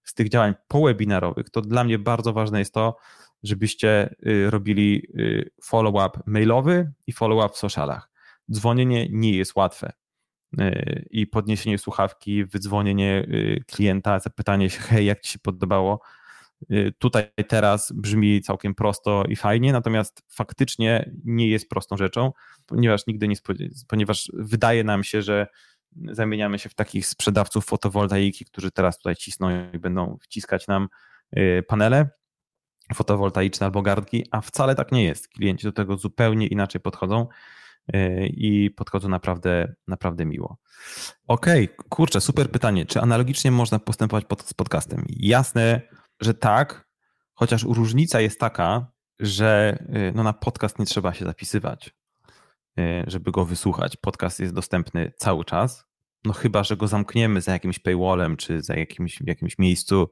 [0.10, 2.98] z tych działań powebinarowych, to dla mnie bardzo ważne jest to,
[3.44, 8.10] żebyście y, robili y, follow-up mailowy i follow-up w socialach.
[8.52, 9.94] Dzwonienie nie jest łatwe
[10.60, 13.28] y, i podniesienie słuchawki, wydzwonienie
[13.68, 16.02] klienta, zapytanie się, hej, jak ci się podobało,
[16.98, 22.32] tutaj teraz brzmi całkiem prosto i fajnie, natomiast faktycznie nie jest prostą rzeczą,
[22.66, 23.36] ponieważ nigdy nie,
[23.88, 25.48] ponieważ wydaje nam się, że
[26.12, 30.88] zamieniamy się w takich sprzedawców fotowoltaiki, którzy teraz tutaj cisną i będą wciskać nam
[31.68, 32.10] panele,
[32.94, 35.28] fotowoltaiczne albo gardki, a wcale tak nie jest.
[35.28, 37.28] Klienci do tego zupełnie inaczej podchodzą
[37.96, 40.58] y, i podchodzą naprawdę, naprawdę miło.
[41.28, 42.86] Okej, okay, kurczę, super pytanie.
[42.86, 45.06] Czy analogicznie można postępować pod, z podcastem?
[45.10, 45.82] Jasne,
[46.22, 46.88] że tak,
[47.34, 51.92] chociaż różnica jest taka, że y, no na podcast nie trzeba się zapisywać, y,
[53.08, 53.98] żeby go wysłuchać.
[53.98, 55.90] Podcast jest dostępny cały czas
[56.26, 60.10] no chyba, że go zamkniemy za jakimś paywallem, czy za jakimś, w jakimś miejscu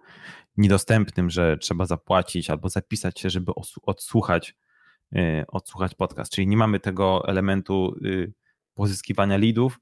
[0.57, 3.51] niedostępnym, że trzeba zapłacić albo zapisać się, żeby
[3.83, 4.55] odsłuchać,
[5.15, 6.31] y, odsłuchać podcast.
[6.31, 8.33] Czyli nie mamy tego elementu y,
[8.73, 9.79] pozyskiwania leadów,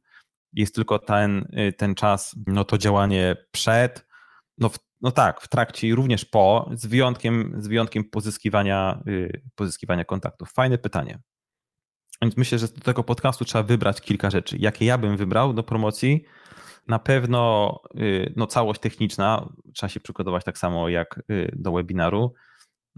[0.53, 4.05] jest tylko ten, y, ten czas, no to działanie przed,
[4.57, 9.03] no, w, no tak, w trakcie i również po, z wyjątkiem, z wyjątkiem pozyskiwania,
[9.55, 10.51] pozyskiwania kontaktów.
[10.51, 11.19] Fajne pytanie.
[12.21, 14.57] Więc myślę, że do tego podcastu trzeba wybrać kilka rzeczy.
[14.59, 16.23] Jakie ja bym wybrał do promocji?
[16.87, 22.33] Na pewno y, no, całość techniczna, trzeba się przygotować tak samo jak y, do webinaru.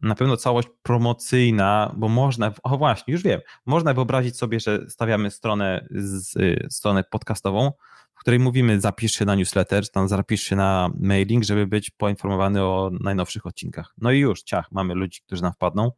[0.01, 5.31] Na pewno całość promocyjna, bo można, o właśnie, już wiem, można wyobrazić sobie, że stawiamy
[5.31, 7.71] stronę, z, y, stronę podcastową,
[8.15, 12.63] w której mówimy zapisz się na newsletter, tam zapisz się na mailing, żeby być poinformowany
[12.63, 13.93] o najnowszych odcinkach.
[13.97, 15.91] No i już, ciach, mamy ludzi, którzy nam wpadną,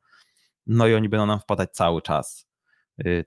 [0.68, 2.49] no i oni będą nam wpadać cały czas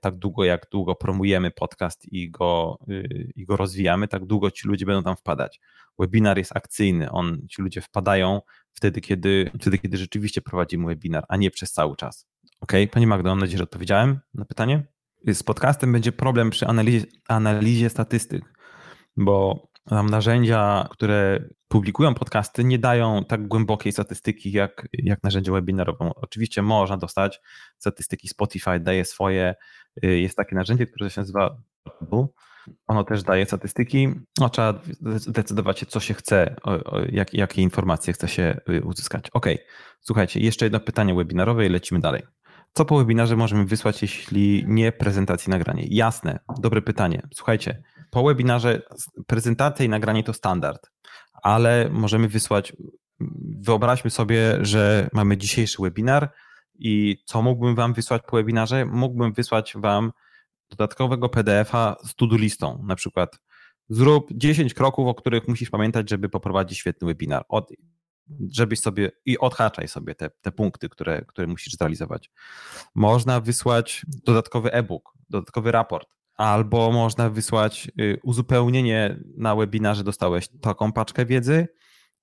[0.01, 4.67] tak długo jak długo promujemy podcast i go, y, i go rozwijamy, tak długo ci
[4.67, 5.59] ludzie będą tam wpadać.
[5.99, 8.41] Webinar jest akcyjny, on, ci ludzie wpadają
[8.73, 12.27] wtedy kiedy, wtedy, kiedy rzeczywiście prowadzimy webinar, a nie przez cały czas.
[12.61, 14.83] Ok, Pani Magdo, mam nadzieję, że odpowiedziałem na pytanie.
[15.27, 18.53] Z podcastem będzie problem przy analizie, analizie statystyk,
[19.17, 26.11] bo tam narzędzia, które publikują podcasty, nie dają tak głębokiej statystyki jak, jak narzędzie webinarowe.
[26.15, 27.41] Oczywiście można dostać
[27.77, 29.55] statystyki, Spotify daje swoje,
[30.05, 31.57] y, jest takie narzędzie, które się nazywa
[32.87, 34.09] ono też daje statystyki.
[34.39, 34.81] No, trzeba
[35.15, 36.55] zdecydować się, co się chce,
[37.11, 39.29] jak, jakie informacje chce się y, uzyskać.
[39.29, 39.45] Ok,
[40.01, 42.23] słuchajcie, jeszcze jedno pytanie webinarowe i lecimy dalej.
[42.73, 45.87] Co po webinarze możemy wysłać, jeśli nie prezentacji nagranie?
[45.89, 47.27] Jasne, dobre pytanie.
[47.33, 48.81] Słuchajcie, po webinarze
[49.27, 50.91] prezentacja i nagranie to standard,
[51.43, 52.73] ale możemy wysłać,
[53.59, 56.31] wyobraźmy sobie, że mamy dzisiejszy webinar
[56.75, 58.85] i co mógłbym Wam wysłać po webinarze?
[58.85, 60.11] Mógłbym wysłać Wam
[60.69, 63.39] dodatkowego PDF-a z to-do listą, na przykład
[63.89, 67.45] zrób 10 kroków, o których musisz pamiętać, żeby poprowadzić świetny webinar.
[67.49, 67.71] Od,
[68.51, 72.31] żebyś sobie i odhaczaj sobie te, te punkty, które, które musisz zrealizować.
[72.95, 80.91] Można wysłać dodatkowy e-book, dodatkowy raport, albo można wysłać y, uzupełnienie na webinarze, dostałeś taką
[80.91, 81.67] paczkę wiedzy,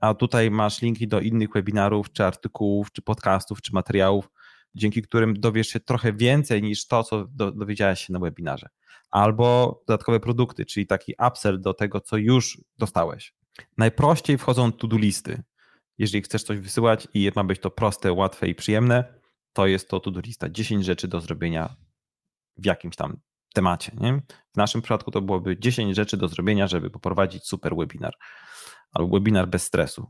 [0.00, 4.30] a tutaj masz linki do innych webinarów, czy artykułów, czy podcastów, czy materiałów,
[4.74, 8.68] dzięki którym dowiesz się trochę więcej niż to, co dowiedziałeś się na webinarze.
[9.10, 13.34] Albo dodatkowe produkty, czyli taki upsell do tego, co już dostałeś.
[13.78, 15.42] Najprościej wchodzą to-do listy.
[15.98, 19.20] Jeżeli chcesz coś wysyłać i ma być to proste, łatwe i przyjemne,
[19.52, 20.48] to jest to to-do lista.
[20.48, 21.76] 10 rzeczy do zrobienia
[22.56, 23.20] w jakimś tam
[23.54, 23.92] temacie.
[24.00, 24.22] Nie?
[24.54, 28.14] W naszym przypadku to byłoby 10 rzeczy do zrobienia, żeby poprowadzić super webinar
[28.92, 30.06] albo webinar bez stresu.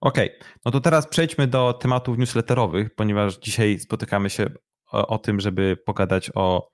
[0.00, 0.18] Ok,
[0.64, 4.46] no to teraz przejdźmy do tematów newsletterowych, ponieważ dzisiaj spotykamy się
[4.92, 6.68] o, o tym, żeby pogadać o,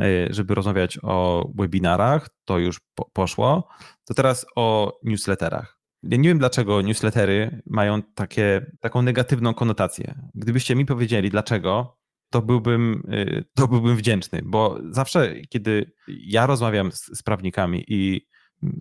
[0.00, 3.68] e, żeby rozmawiać o webinarach, to już po, poszło.
[4.04, 5.78] To teraz o newsletterach.
[6.02, 10.14] Ja nie wiem, dlaczego newslettery mają takie, taką negatywną konotację.
[10.34, 11.98] Gdybyście mi powiedzieli, dlaczego,
[12.32, 18.28] to byłbym, y, to byłbym wdzięczny, bo zawsze, kiedy ja rozmawiam z, z prawnikami i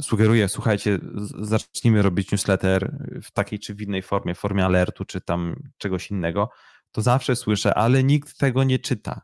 [0.01, 0.99] sugeruję, słuchajcie,
[1.39, 6.11] zacznijmy robić newsletter w takiej czy w innej formie, w formie alertu, czy tam czegoś
[6.11, 6.49] innego,
[6.91, 9.21] to zawsze słyszę, ale nikt tego nie czyta.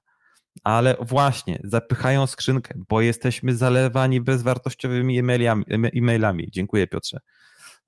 [0.63, 5.63] Ale właśnie, zapychają skrzynkę, bo jesteśmy zalewani bezwartościowymi e-mailami.
[5.69, 6.47] e-mailami.
[6.51, 7.19] Dziękuję, Piotrze.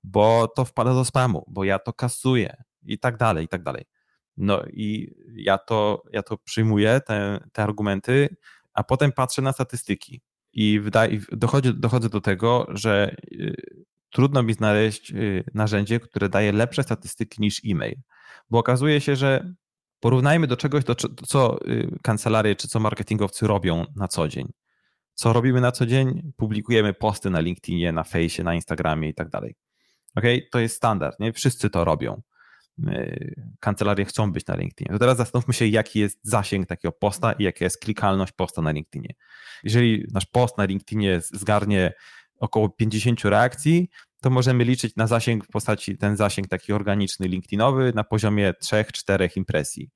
[0.04, 3.84] Bo to wpada do spamu, bo ja to kasuję, i tak dalej, i tak dalej.
[4.40, 8.36] No i ja to, ja to przyjmuję, te, te argumenty,
[8.74, 10.20] a potem patrzę na statystyki
[10.52, 13.54] i wydaje, dochodzi, dochodzę do tego, że y,
[14.10, 17.96] trudno mi znaleźć y, narzędzie, które daje lepsze statystyki niż e-mail,
[18.50, 19.54] bo okazuje się, że
[20.00, 20.94] porównajmy do czegoś, do,
[21.26, 24.52] co y, kancelarie czy co marketingowcy robią na co dzień.
[25.14, 26.32] Co robimy na co dzień?
[26.36, 29.54] Publikujemy posty na LinkedInie, na Fejsie, na Instagramie i tak dalej.
[30.16, 31.32] Ok, to jest standard, nie?
[31.32, 32.22] Wszyscy to robią.
[33.60, 34.92] Kancelarie chcą być na LinkedInie.
[34.92, 38.70] To teraz zastanówmy się, jaki jest zasięg takiego posta i jaka jest klikalność posta na
[38.70, 39.14] LinkedInie.
[39.64, 41.92] Jeżeli nasz post na LinkedInie zgarnie
[42.36, 43.88] około 50 reakcji,
[44.22, 49.36] to możemy liczyć na zasięg w postaci, ten zasięg taki organiczny LinkedInowy na poziomie 3-4
[49.36, 49.90] impresji.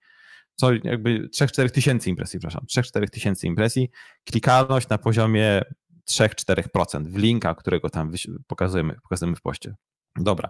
[0.55, 3.91] Co jakby 3-4 tysięcy impresji, przepraszam, 3-4 tysięcy impresji,
[4.25, 5.63] klikalność na poziomie
[6.11, 8.13] 3-4% w linka, którego tam
[8.47, 9.75] pokazujemy, pokazujemy w poście.
[10.17, 10.49] Dobra,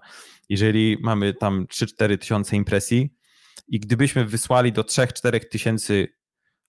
[0.48, 3.14] jeżeli mamy tam 3-4 tysiące impresji
[3.68, 6.08] i gdybyśmy wysłali do 3-4 tysięcy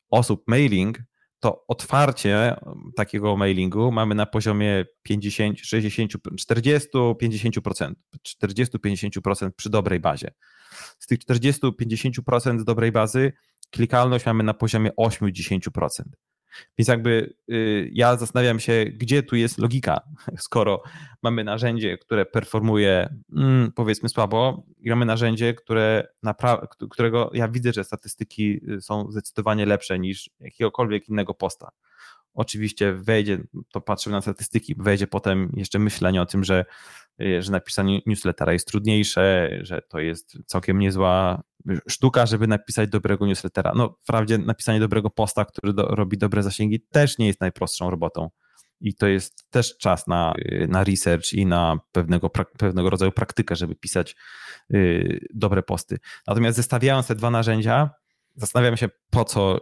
[0.09, 0.99] osób mailing,
[1.39, 2.55] to otwarcie
[2.95, 7.93] takiego mailingu mamy na poziomie 50, 60, 40, 50%,
[8.43, 10.31] 40-50% przy dobrej bazie.
[10.99, 13.33] Z tych 40-50% dobrej bazy
[13.71, 15.87] klikalność mamy na poziomie 8-10%.
[16.77, 20.01] Więc jakby y, ja zastanawiam się, gdzie tu jest logika,
[20.37, 20.81] skoro
[21.23, 26.07] mamy narzędzie, które performuje mm, powiedzmy słabo, i mamy narzędzie, które
[26.89, 31.69] którego ja widzę, że statystyki y, są zdecydowanie lepsze niż jakiegokolwiek innego posta.
[32.35, 33.37] Oczywiście wejdzie,
[33.71, 36.65] to patrzymy na statystyki, wejdzie potem jeszcze myślenie o tym, że,
[37.21, 41.43] y, że napisanie newslettera jest trudniejsze, że to jest całkiem niezła
[41.89, 43.71] sztuka, żeby napisać dobrego newslettera.
[43.75, 48.29] No, wprawdzie napisanie dobrego posta, który do, robi dobre zasięgi, też nie jest najprostszą robotą.
[48.81, 53.55] I to jest też czas na, y, na research i na pewnego, pewnego rodzaju praktykę,
[53.55, 54.15] żeby pisać
[54.73, 55.97] y, dobre posty.
[56.27, 57.89] Natomiast zestawiając te dwa narzędzia,
[58.35, 59.59] zastanawiam się, po co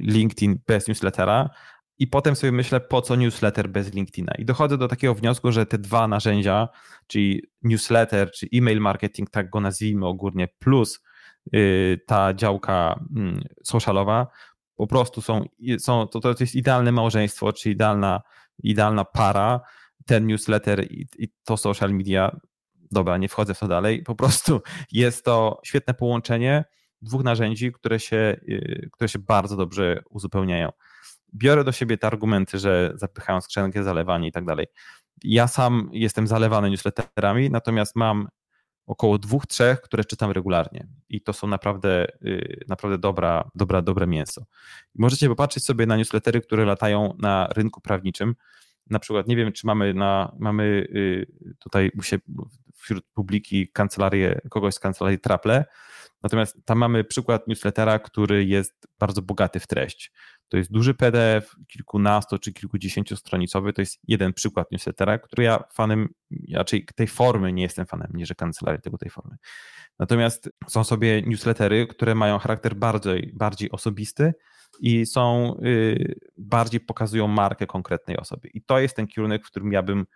[0.00, 1.50] LinkedIn bez newslettera,
[1.98, 4.32] i potem sobie myślę, po co newsletter bez LinkedIna.
[4.38, 6.68] I dochodzę do takiego wniosku, że te dwa narzędzia,
[7.06, 11.00] czyli newsletter, czy email marketing, tak go nazwijmy ogólnie, plus
[11.54, 14.26] Y, ta działka mm, socialowa
[14.76, 15.44] po prostu są,
[15.78, 18.20] są to, to jest idealne małżeństwo, czy idealna,
[18.62, 19.60] idealna para,
[20.06, 22.40] ten newsletter i, i to social media.
[22.90, 24.02] Dobra, nie wchodzę w to dalej.
[24.02, 24.60] Po prostu
[24.92, 26.64] jest to świetne połączenie
[27.02, 30.72] dwóch narzędzi, które się, y, które się bardzo dobrze uzupełniają.
[31.34, 34.66] Biorę do siebie te argumenty, że zapychają skrzynkę, zalewanie i tak dalej.
[35.24, 38.28] Ja sam jestem zalewany newsletterami, natomiast mam
[38.86, 44.06] około dwóch, trzech, które czytam regularnie i to są naprawdę, y, naprawdę dobra, dobra, dobre
[44.06, 44.44] mięso.
[44.94, 48.34] Możecie popatrzeć sobie na newslettery, które latają na rynku prawniczym.
[48.90, 51.26] Na przykład, nie wiem, czy mamy, na, mamy y,
[51.58, 51.90] tutaj
[52.74, 55.64] wśród publiki kancelarię, kogoś z kancelarii Traple,
[56.22, 60.12] natomiast tam mamy przykład newslettera, który jest bardzo bogaty w treść.
[60.48, 63.72] To jest duży PDF, kilkunasto czy kilkudziesięciostronicowy.
[63.72, 66.08] To jest jeden przykład newslettera, który ja fanem,
[66.54, 69.36] raczej tej formy nie jestem fanem, nie że kancelarii tego tej formy.
[69.98, 74.34] Natomiast są sobie newslettery, które mają charakter bardziej, bardziej osobisty
[74.80, 78.48] i są yy, bardziej pokazują markę konkretnej osoby.
[78.54, 80.06] I to jest ten kierunek, w którym ja bym,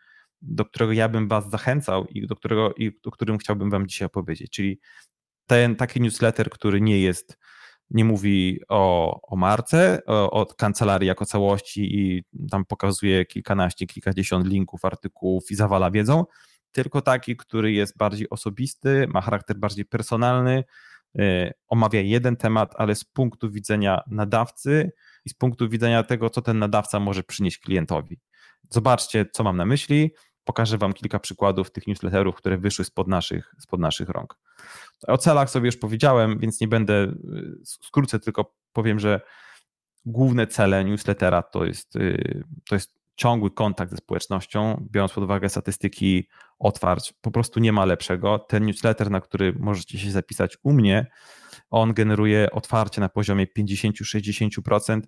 [0.42, 4.06] do którego ja bym was zachęcał i do którego i do którym chciałbym wam dzisiaj
[4.06, 4.50] opowiedzieć.
[4.50, 4.80] Czyli
[5.46, 7.38] ten taki newsletter, który nie jest
[7.92, 14.46] nie mówi o, o marce, o, o, kancelarii jako całości i tam pokazuje kilkanaście, kilkadziesiąt
[14.46, 16.24] linków, artykułów i zawala wiedzą,
[16.72, 20.64] tylko taki, który jest bardziej osobisty, ma charakter bardziej personalny,
[21.14, 24.92] yy, omawia jeden temat, ale z punktu widzenia nadawcy
[25.24, 28.20] i z punktu widzenia tego, co ten nadawca może przynieść klientowi.
[28.70, 30.10] Zobaczcie, co mam na myśli.
[30.44, 34.38] Pokażę Wam kilka przykładów tych newsletterów, które wyszły spod naszych, spod naszych rąk.
[35.06, 37.14] O celach sobie już powiedziałem, więc nie będę, y,
[37.64, 39.20] skrócę, tylko powiem, że
[40.04, 45.48] główne cele newslettera to jest, y, to jest ciągły kontakt ze społecznością, biorąc pod uwagę
[45.48, 46.28] statystyki
[46.58, 48.38] otwarć, po prostu nie ma lepszego.
[48.38, 51.06] Ten newsletter, na który możecie się zapisać u mnie,
[51.70, 55.00] on generuje otwarcie na poziomie 50-60%,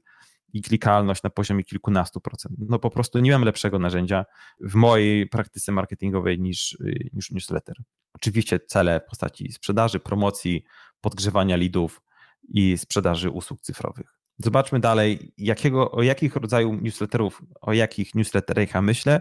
[0.54, 2.56] i klikalność na poziomie kilkunastu procent.
[2.58, 4.24] No po prostu nie mam lepszego narzędzia
[4.60, 6.78] w mojej praktyce marketingowej niż,
[7.12, 7.76] niż newsletter.
[8.14, 10.64] Oczywiście cele w postaci sprzedaży, promocji,
[11.00, 12.02] podgrzewania leadów
[12.48, 14.06] i sprzedaży usług cyfrowych.
[14.38, 19.20] Zobaczmy dalej, jakiego, o jakich rodzaju newsletterów, o jakich newsletterach ja myślę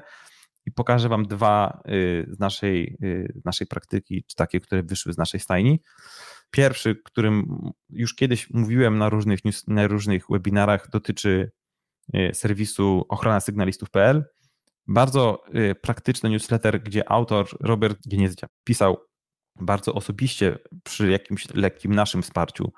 [0.66, 5.14] i pokażę Wam dwa y, z naszej, y, z naszej praktyki, czy takie, które wyszły
[5.14, 5.80] z naszej stajni.
[6.54, 11.52] Pierwszy, którym już kiedyś mówiłem na różnych, na różnych webinarach, dotyczy
[12.14, 14.26] e, serwisu ochrona sygnalistów.pl.
[14.88, 18.98] Bardzo e, praktyczny newsletter, gdzie autor Robert Gniezdzia pisał
[19.62, 22.74] bardzo osobiście przy jakimś lekkim naszym wsparciu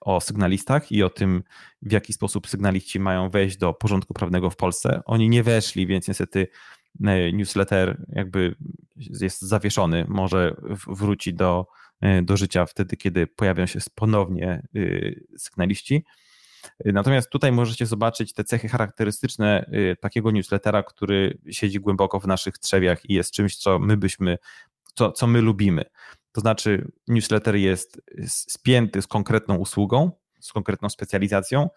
[0.00, 1.42] o sygnalistach i o tym,
[1.82, 5.02] w jaki sposób sygnaliści mają wejść do porządku prawnego w Polsce.
[5.04, 6.48] Oni nie weszli, więc niestety
[7.04, 8.54] e, newsletter jakby
[8.96, 10.56] jest zawieszony, może
[10.86, 11.66] wróci do,
[12.22, 14.80] do życia wtedy, kiedy pojawią się ponownie e,
[15.38, 16.04] sygnaliści.
[16.84, 19.70] Natomiast tutaj możecie zobaczyć te cechy charakterystyczne
[20.00, 24.38] takiego newslettera, który siedzi głęboko w naszych trzewiach i jest czymś, co my byśmy,
[24.94, 25.84] co, co my lubimy.
[26.32, 31.68] To znaczy, newsletter jest spięty z konkretną usługą, z konkretną specjalizacją,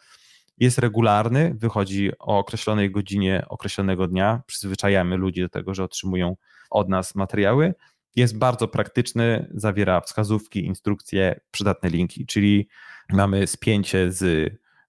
[0.58, 4.42] jest regularny, wychodzi o określonej godzinie określonego dnia.
[4.48, 6.36] Przyzwyczajamy ludzi do tego, że otrzymują
[6.70, 7.74] od nas materiały.
[8.16, 12.68] Jest bardzo praktyczny, zawiera wskazówki, instrukcje, przydatne linki, czyli
[13.14, 14.24] mamy spięcie z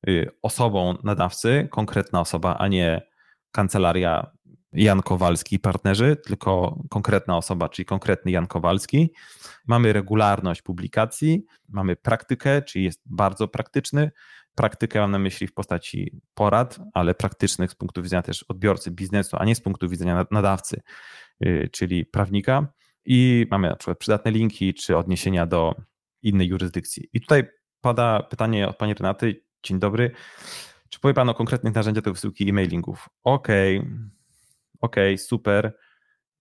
[0.09, 3.03] y, osobą nadawcy, konkretna osoba, a nie
[3.53, 4.31] kancelaria
[4.73, 9.13] Jan Kowalski i partnerzy, tylko konkretna osoba, czyli konkretny Jan Kowalski.
[9.67, 14.11] Mamy regularność publikacji, mamy praktykę, czyli jest bardzo praktyczny.
[14.55, 19.37] Praktykę mam na myśli w postaci porad, ale praktycznych z punktu widzenia też odbiorcy biznesu,
[19.41, 20.81] a nie z punktu widzenia nadawcy,
[21.45, 22.73] y, czyli prawnika.
[23.11, 25.75] I mamy na przykład przydatne linki czy odniesienia do
[26.23, 27.09] innej jurysdykcji.
[27.13, 27.45] I tutaj
[27.81, 29.45] pada pytanie od pani Renaty.
[29.63, 30.11] Dzień dobry.
[30.89, 33.09] Czy powie Pan o konkretnych narzędziach do wysyłki e-mailingów?
[33.25, 33.91] Okej, okay
[34.81, 35.79] ok, super,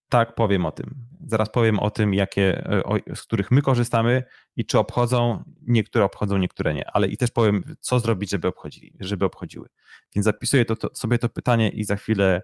[0.10, 0.96] tak, powiem o tym.
[1.28, 4.24] Zaraz powiem o tym, jakie, e, z których my korzystamy
[4.56, 8.94] i czy obchodzą, niektóre obchodzą, niektóre nie, ale i też powiem, co zrobić, żeby obchodzili,
[9.00, 9.68] żeby obchodziły.
[10.16, 12.42] Więc zapisuję to, to, sobie to pytanie i za chwilę,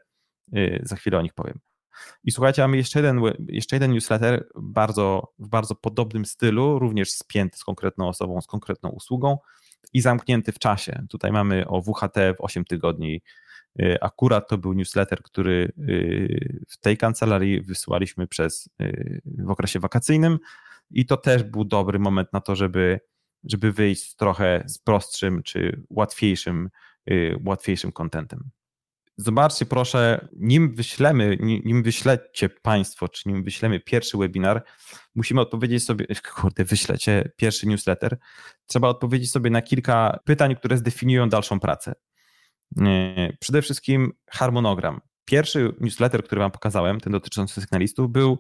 [0.54, 1.60] e, za chwilę o nich powiem.
[2.24, 7.58] I słuchajcie, mamy jeszcze jeden, jeszcze jeden newsletter bardzo, w bardzo podobnym stylu, również spięty
[7.58, 9.38] z konkretną osobą, z konkretną usługą
[9.94, 11.06] i zamknięty w czasie.
[11.10, 13.22] Tutaj mamy o WHT w 8 tygodni
[13.82, 19.80] Y, akurat to był newsletter, który y, w tej kancelarii wysyłaliśmy przez, y, w okresie
[19.80, 20.40] wakacyjnym
[20.92, 23.00] i to też był dobry moment na to, żeby,
[23.44, 26.70] żeby wyjść trochę z prostszym czy łatwiejszym,
[27.46, 28.50] łatwiejszym contentem.
[29.18, 34.64] Zobaczcie proszę, nim wyślemy, nim wyślecie Państwo, czy nim wyślemy pierwszy webinar,
[35.16, 36.06] musimy odpowiedzieć sobie,
[36.36, 38.18] kurde, wyślecie pierwszy newsletter,
[38.68, 41.94] trzeba odpowiedzieć sobie na kilka pytań, które zdefiniują dalszą pracę.
[42.82, 45.02] E, przede wszystkim harmonogram.
[45.26, 48.40] Pierwszy newsletter, który Wam pokazałem, ten dotyczący sygnalistów, był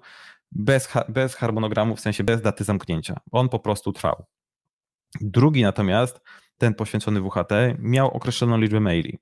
[0.51, 3.19] bez, bez harmonogramu, w sensie bez daty zamknięcia.
[3.31, 4.25] On po prostu trwał.
[5.21, 6.21] Drugi natomiast,
[6.57, 9.19] ten poświęcony WHT, miał określoną liczbę maili.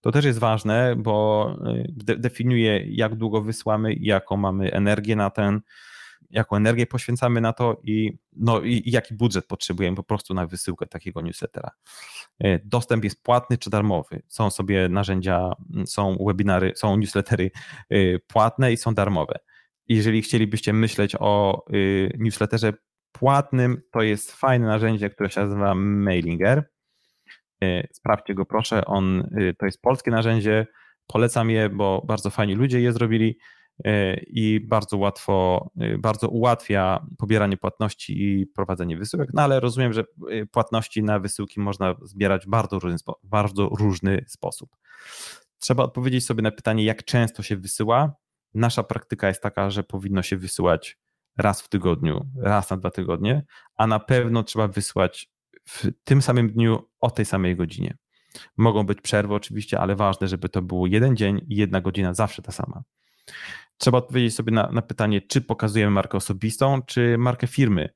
[0.00, 1.56] To też jest ważne, bo
[2.08, 5.60] e, definiuje, jak długo wysłamy, jaką mamy energię na ten,
[6.30, 10.46] jaką energię poświęcamy na to i, no, i, i jaki budżet potrzebujemy po prostu na
[10.46, 11.70] wysyłkę takiego newslettera.
[12.40, 14.22] E, dostęp jest płatny czy darmowy.
[14.28, 15.52] Są sobie narzędzia,
[15.86, 17.50] są webinary, są newslettery
[17.90, 19.38] e, płatne i są darmowe.
[19.88, 21.64] Jeżeli chcielibyście myśleć o
[22.18, 22.72] newsletterze
[23.12, 26.73] płatnym, to jest fajne narzędzie, które się nazywa Mailinger.
[27.92, 30.66] Sprawdźcie go proszę, on to jest polskie narzędzie,
[31.06, 33.38] polecam je, bo bardzo fajni ludzie je zrobili
[33.84, 39.92] E, i bardzo łatwo, e, bardzo ułatwia pobieranie płatności i prowadzenie wysyłek, no ale rozumiem,
[39.92, 44.70] że e, płatności na wysyłki można zbierać w bardzo różny, bardzo różny sposób.
[45.58, 48.14] Trzeba odpowiedzieć sobie na pytanie, jak często się wysyła.
[48.54, 50.98] Nasza praktyka jest taka, że powinno się wysyłać
[51.38, 53.44] raz w tygodniu, raz na dwa tygodnie,
[53.76, 55.33] a na pewno trzeba wysłać
[55.64, 57.96] w tym samym dniu o tej samej godzinie.
[58.56, 62.42] Mogą być przerwy oczywiście, ale ważne, żeby to było jeden dzień i jedna godzina zawsze
[62.42, 62.82] ta sama
[63.78, 67.88] trzeba odpowiedzieć sobie na, na pytanie, czy pokazujemy markę osobistą, czy markę firmy.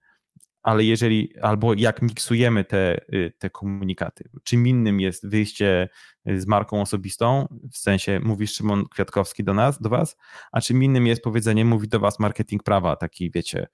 [0.62, 4.28] Ale jeżeli, albo jak miksujemy te, y, te komunikaty.
[4.42, 5.88] Czym innym jest wyjście
[6.26, 10.16] z marką osobistą, w sensie mówisz Szymon Kwiatkowski do nas, do was,
[10.52, 13.66] a czym innym jest powiedzenie, mówi do was marketing prawa, taki wiecie,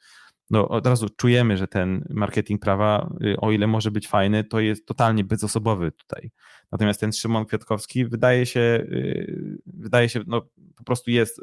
[0.51, 4.61] no od razu czujemy, że ten marketing prawa, y, o ile może być fajny, to
[4.61, 6.31] jest totalnie bezosobowy tutaj.
[6.73, 10.43] Natomiast ten Szymon Kwiatkowski wydaje się, y, wydaje się, no
[10.77, 11.41] po prostu jest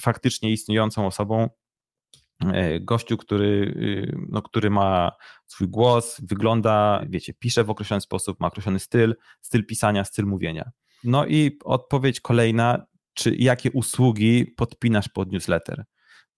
[0.00, 1.48] faktycznie istniejącą osobą,
[2.40, 5.12] e, gościu, który, y, no, który ma
[5.46, 10.70] swój głos, wygląda, wiecie, pisze w określony sposób, ma określony styl, styl pisania, styl mówienia.
[11.04, 15.84] No i odpowiedź kolejna, czy jakie usługi podpinasz pod newsletter?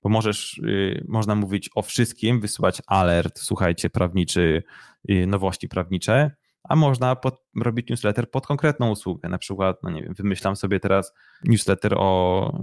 [0.03, 4.63] Bo możesz, y, można mówić o wszystkim, wysyłać alert, słuchajcie, prawniczy,
[5.11, 6.31] y, nowości prawnicze,
[6.65, 9.29] a można pod, robić newsletter pod konkretną usługę.
[9.29, 12.61] Na przykład, no nie wiem, wymyślam sobie teraz newsletter o,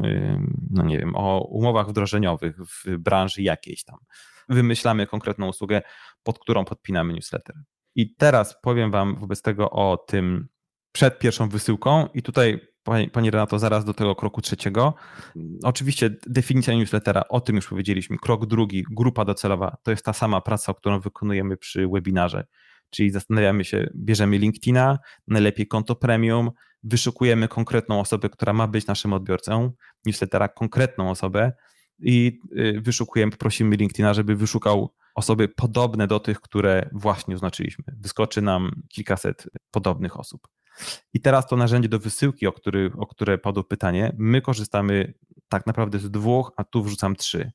[0.70, 3.98] no nie wiem, o umowach wdrożeniowych w branży jakiejś tam.
[4.50, 5.82] Wymyślamy konkretną usługę,
[6.24, 7.56] pod którą podpinamy newsletter.
[7.96, 10.48] I teraz powiem Wam wobec tego o tym
[10.92, 12.60] przed pierwszą wysyłką, i tutaj
[13.12, 14.94] Pani, Renato, zaraz do tego kroku trzeciego.
[15.64, 18.18] Oczywiście definicja newslettera, o tym już powiedzieliśmy.
[18.18, 22.46] Krok drugi, grupa docelowa, to jest ta sama praca, którą wykonujemy przy webinarze.
[22.90, 26.52] Czyli zastanawiamy się, bierzemy LinkedIna, najlepiej konto premium,
[26.84, 29.72] wyszukujemy konkretną osobę, która ma być naszym odbiorcą
[30.06, 31.52] newslettera, konkretną osobę
[32.00, 37.86] i y, wyszukujemy, prosimy LinkedIna, żeby wyszukał osoby podobne do tych, które właśnie oznaczyliśmy.
[38.00, 40.48] Wyskoczy nam kilkaset podobnych osób.
[41.14, 45.14] I teraz to narzędzie do wysyłki, o, który, o które padło pytanie, my korzystamy
[45.50, 47.52] tak naprawdę z dwóch, a tu wrzucam trzy.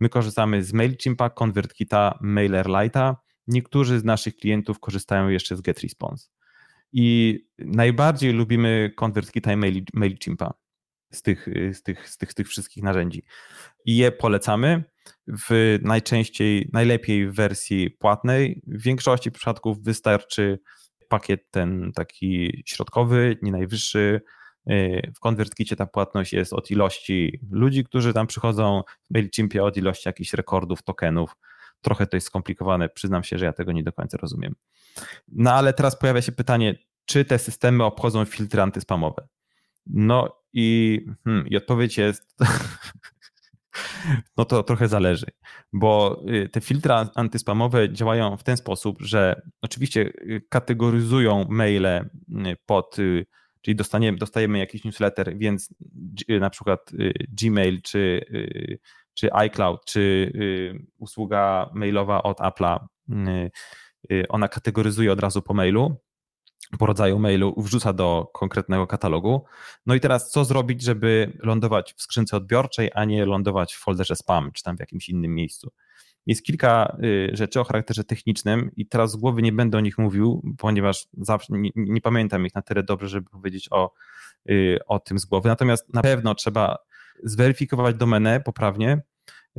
[0.00, 3.14] My korzystamy z MailChimpa, ConvertKita, MailerLite'a.
[3.46, 6.28] Niektórzy z naszych klientów korzystają jeszcze z GetResponse.
[6.92, 9.56] I najbardziej lubimy ConvertKita i
[9.94, 10.54] MailChimpa
[11.12, 13.22] z tych, z, tych, z, tych, z tych wszystkich narzędzi.
[13.84, 14.84] I je polecamy
[15.48, 18.62] w najczęściej, najlepiej w wersji płatnej.
[18.66, 20.58] W większości przypadków wystarczy
[21.08, 24.20] pakiet ten taki środkowy, nie najwyższy.
[25.14, 30.08] W ConvertKicie ta płatność jest od ilości ludzi, którzy tam przychodzą, w MailChimpie od ilości
[30.08, 31.36] jakichś rekordów, tokenów.
[31.80, 34.54] Trochę to jest skomplikowane, przyznam się, że ja tego nie do końca rozumiem.
[35.28, 39.28] No ale teraz pojawia się pytanie, czy te systemy obchodzą filtry antyspamowe?
[39.86, 42.36] No i, hmm, i odpowiedź jest,
[44.36, 45.26] no to trochę zależy,
[45.72, 52.04] bo y, te filtry antyspamowe działają w ten sposób, że oczywiście y, kategoryzują maile y,
[52.66, 52.96] pod,
[53.62, 55.74] czyli dostaniemy, dostajemy jakiś newsletter, więc
[56.40, 56.90] na przykład
[57.28, 58.24] Gmail czy,
[59.14, 60.32] czy iCloud, czy
[60.98, 62.78] usługa mailowa od Apple'a,
[64.28, 65.96] ona kategoryzuje od razu po mailu,
[66.78, 69.44] po rodzaju mailu wrzuca do konkretnego katalogu.
[69.86, 74.16] No i teraz co zrobić, żeby lądować w skrzynce odbiorczej, a nie lądować w folderze
[74.16, 75.72] spam, czy tam w jakimś innym miejscu.
[76.26, 79.98] Jest kilka y, rzeczy o charakterze technicznym i teraz z głowy nie będę o nich
[79.98, 83.92] mówił, ponieważ zawsze nie, nie pamiętam ich na tyle dobrze, żeby powiedzieć o,
[84.50, 85.48] y, o tym z głowy.
[85.48, 86.78] Natomiast na pewno trzeba
[87.24, 89.02] zweryfikować domenę poprawnie,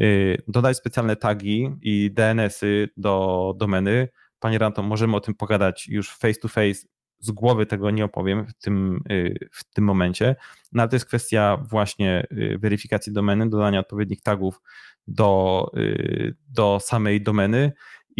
[0.01, 4.09] y, dodać specjalne tagi i DNS-y do domeny.
[4.39, 6.81] Panie Ranto, możemy o tym pogadać już face to face
[7.19, 10.35] z głowy tego nie opowiem w tym, y, w tym momencie,
[10.71, 14.61] no ale to jest kwestia właśnie y, weryfikacji domeny, dodania odpowiednich tagów
[15.07, 17.71] do, y, do samej domeny.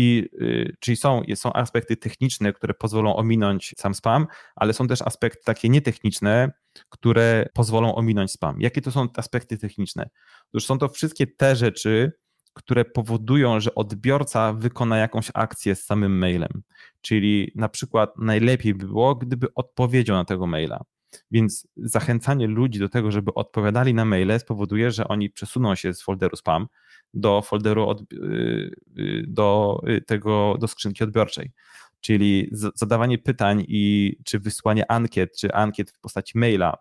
[0.02, 0.30] I,
[0.80, 5.70] czyli są, są aspekty techniczne, które pozwolą ominąć sam spam, ale są też aspekty takie
[5.70, 6.52] nietechniczne,
[6.90, 8.62] które pozwolą ominąć spam.
[8.62, 10.10] Jakie to są aspekty techniczne?
[10.50, 12.12] Otóż są to wszystkie te rzeczy,
[12.60, 16.64] które powodują, że odbiorca wykona jakąś akcję z samym mailem.
[17.01, 20.84] Czyli na przykład najlepiej by było, gdyby odpowiedział na tego maila.
[21.32, 26.01] Więc zachęcanie ludzi do tego, żeby odpowiadali na maile spowoduje, że oni przesuną się z
[26.01, 26.68] folderu spam
[27.14, 28.16] do folderu od, y,
[28.97, 31.51] y, do y, tego, do skrzynki odbiorczej.
[32.01, 36.78] Czyli zadawanie pytań i czy wysłanie ankiet, czy ankiet w postaci maila,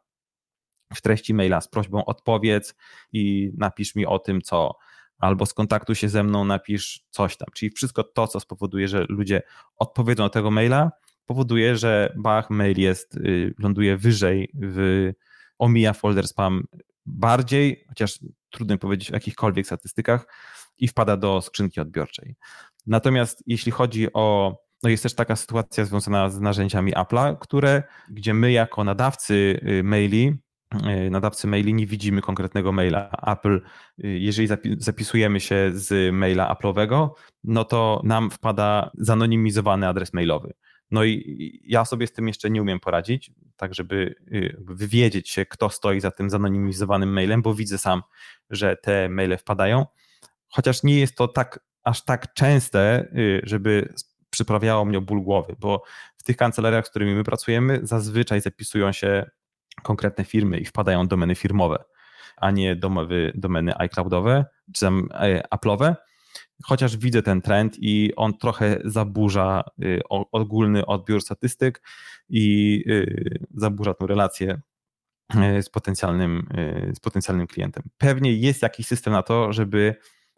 [0.95, 2.75] w treści maila z prośbą odpowiedz
[3.13, 4.75] i napisz mi o tym, co
[5.19, 7.49] albo skontaktuj się ze mną, napisz coś tam.
[7.55, 9.43] Czyli wszystko to, co spowoduje, że ludzie
[9.77, 10.91] odpowiedzą na tego maila,
[11.27, 15.11] powoduje, że bach, mail jest, y, ląduje wyżej, w,
[15.59, 16.65] omija folder spam
[17.07, 18.19] bardziej, chociaż
[18.51, 20.27] trudno powiedzieć o jakichkolwiek statystykach,
[20.79, 22.37] i wpada do skrzynki odbiorczej.
[22.87, 28.35] Natomiast jeśli chodzi o no jest też taka sytuacja związana z narzędziami Apple'a, które, gdzie
[28.35, 30.37] my jako nadawcy y, maili
[31.11, 33.11] nadawcy maili nie widzimy konkretnego maila.
[33.27, 33.61] Apple,
[34.05, 34.49] e, jeżeli
[34.79, 37.11] zapisujemy się z maila Apple'owego,
[37.45, 40.53] no to nam wpada zanonimizowany adres mailowy.
[40.91, 45.47] No i ja sobie z tym jeszcze nie umiem poradzić, tak żeby e, wywiedzieć się,
[45.47, 48.03] kto stoi za tym zanonimizowanym mailem, bo widzę sam,
[48.51, 49.87] że te maile wpadają,
[50.49, 53.13] chociaż nie jest to tak aż tak częste,
[53.43, 53.95] żeby
[54.31, 55.83] przyprawiało mnie ból głowy, bo
[56.17, 59.31] w tych kancelariach, z którymi my pracujemy, zazwyczaj zapisują się
[59.83, 61.85] konkretne firmy i wpadają domeny firmowe,
[62.37, 64.91] a nie domowy, domeny iCloudowe czy e,
[65.55, 65.95] Apple'owe.
[66.65, 71.83] Chociaż widzę ten trend i on trochę zaburza y, ogólny odbiór statystyk
[72.29, 74.61] i y, zaburza tę relację
[75.59, 76.49] y, z potencjalnym,
[76.95, 77.83] z potencjalnym klientem.
[77.99, 79.95] Pewnie jest jakiś system na to, żeby,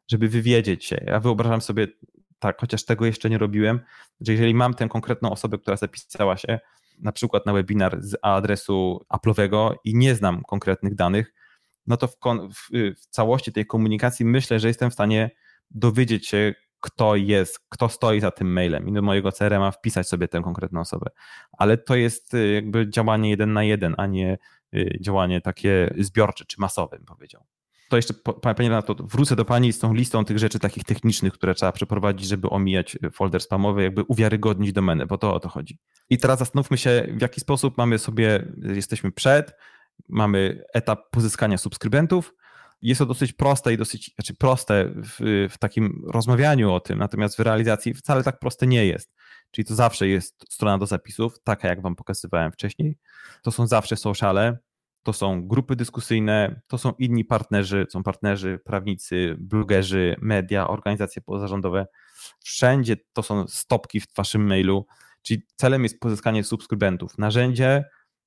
[0.09, 1.05] żeby wywiedzieć się.
[1.07, 1.87] Ja wyobrażam sobie
[2.39, 3.81] tak, chociaż tego jeszcze nie robiłem,
[4.21, 6.61] że jeżeli mam tę konkretną osobę, która zapisała się,
[7.03, 11.33] na przykład na webinar z adresu Apple'owego i nie znam konkretnych danych,
[11.87, 12.17] no to w,
[12.55, 15.31] w, w całości tej komunikacji myślę, że jestem w stanie
[15.71, 20.29] dowiedzieć się, kto jest, kto stoi za tym mailem i do mojego CRM-a wpisać sobie
[20.29, 21.07] tę konkretną osobę.
[21.53, 24.39] Ale to jest y, jakby działanie jeden na jeden, a nie
[24.75, 27.45] y, działanie takie zbiorcze czy masowe, bym powiedział.
[27.91, 31.33] To jeszcze, Pani na to wrócę do Pani z tą listą tych rzeczy takich technicznych,
[31.33, 35.79] które trzeba przeprowadzić, żeby omijać folder spamowy, jakby uwiarygodnić domenę, bo to o to chodzi.
[36.11, 39.53] I teraz zastanówmy się, w jaki sposób mamy sobie, jesteśmy przed,
[40.09, 42.35] mamy etap pozyskania subskrybentów,
[42.83, 47.37] jest to dosyć proste i dosyć, znaczy proste w, w, takim rozmawianiu o tym, natomiast
[47.37, 49.15] w realizacji wcale tak proste nie jest.
[49.51, 52.99] Czyli to zawsze jest strona do zapisów, taka jak Wam pokazywałem wcześniej.
[53.43, 54.59] To są zawsze sociale,
[55.03, 61.87] to są grupy dyskusyjne, to są inni partnerzy, są partnerzy, prawnicy, blogerzy, media, organizacje pozarządowe.
[62.45, 64.87] Wszędzie to są stopki w Waszym mailu,
[65.23, 67.19] czyli celem jest pozyskanie subskrybentów.
[67.19, 67.85] Narzędzie,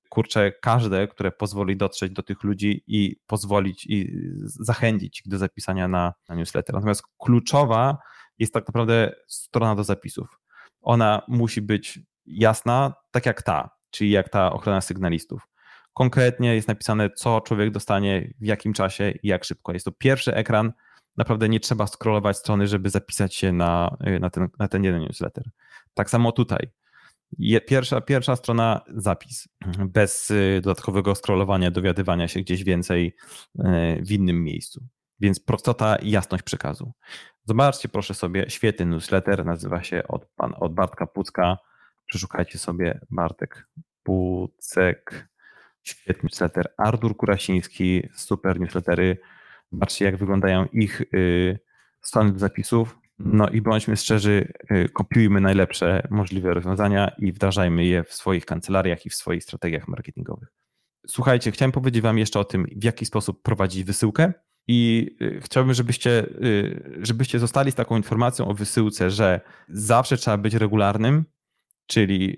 [0.10, 5.88] kurczę, każde, które pozwoli dotrzeć do tych ludzi i pozwolić i zachęcić ich do zapisania
[5.88, 6.76] na, na newsletter.
[6.76, 7.98] Natomiast kluczowa
[8.40, 10.40] jest tak naprawdę strona do zapisów.
[10.82, 15.53] Ona musi być jasna, tak jak ta, czyli jak ta ochrona sygnalistów.
[15.94, 19.74] Konkretnie jest napisane, co człowiek dostanie, w jakim czasie i jak szybko.
[19.74, 20.74] Jest to pierwszy ekran.
[21.18, 25.44] Naprawdę nie trzeba scrollować strony, żeby zapisać się na, na, ten, na ten jeden newsletter.
[25.94, 26.68] Tak samo tutaj
[27.68, 29.48] Pierwsza, pierwsza strona zapis,
[29.80, 33.16] bez y, dodatkowego scrollowania, dowiadywania się gdzieś więcej
[33.60, 33.62] y,
[34.02, 34.84] w innym miejscu.
[35.20, 36.94] Więc prostota i jasność przekazu.
[37.46, 41.58] Zobaczcie proszę sobie, świetny newsletter, nazywa się od, pan, od Bartka Pucka.
[42.06, 43.68] Przeszukajcie sobie Bartek
[44.04, 45.30] Pucek,
[45.84, 46.74] świetny newsletter.
[46.78, 49.18] Artur Kurasiński, super newslettery.
[49.72, 51.60] Zobaczcie jak wyglądają ich y,
[52.02, 53.00] strony do zapisów.
[53.20, 59.06] No i bądźmy szczerzy, y, kopiujmy najlepsze możliwe rozwiązania i wdrażajmy je w swoich kancelariach
[59.06, 60.50] i w swoich strategiach marketingowych.
[61.08, 64.34] Słuchajcie, chciałem powiedzieć Wam jeszcze o tym, w jaki sposób prowadzić wysyłkę.
[64.68, 66.26] I y, chciałbym, żebyście,
[67.02, 71.26] żebyście zostali z taką informacją o wysyłce, że zawsze trzeba być regularnym,
[71.88, 72.38] czyli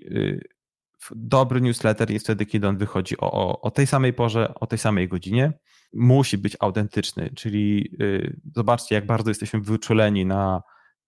[1.16, 4.78] dobry newsletter jest wtedy, kiedy on wychodzi o, o, o tej samej porze, o tej
[4.78, 5.52] samej godzinie
[5.92, 10.62] musi być autentyczny, czyli y, zobaczcie, jak bardzo jesteśmy wyczuleni na,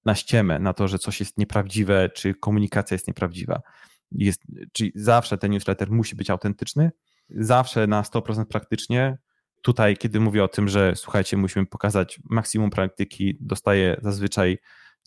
[0.05, 3.61] na ściemę, na to, że coś jest nieprawdziwe, czy komunikacja jest nieprawdziwa.
[4.13, 4.43] Jest,
[4.73, 6.91] czyli zawsze ten newsletter musi być autentyczny,
[7.31, 9.19] zawsze na 100% praktycznie.
[9.63, 14.59] Tutaj, kiedy mówię o tym, że słuchajcie, musimy pokazać maksimum praktyki, dostaję zazwyczaj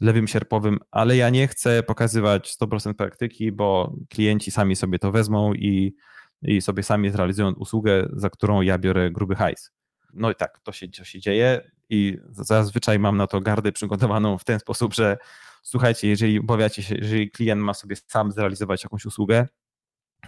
[0.01, 5.53] lewym sierpowym, ale ja nie chcę pokazywać 100% praktyki, bo klienci sami sobie to wezmą
[5.53, 5.95] i
[6.41, 9.71] i sobie sami zrealizują usługę, za którą ja biorę gruby hajs.
[10.13, 14.37] No i tak, to się, to się dzieje i zazwyczaj mam na to gardę przygotowaną
[14.37, 15.17] w ten sposób, że
[15.63, 19.47] słuchajcie, jeżeli obawiacie się, jeżeli klient ma sobie sam zrealizować jakąś usługę,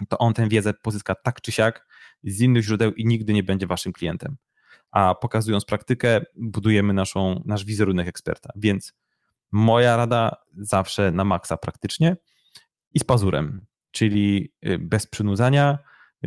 [0.09, 1.87] to on tę wiedzę pozyska tak czy siak
[2.23, 4.37] z innych źródeł i nigdy nie będzie waszym klientem.
[4.91, 8.49] A pokazując praktykę, budujemy naszą, nasz wizerunek eksperta.
[8.55, 8.93] Więc
[9.53, 12.17] moja rada zawsze na maksa praktycznie
[12.93, 15.77] i z pazurem, czyli y, bez przynudzania,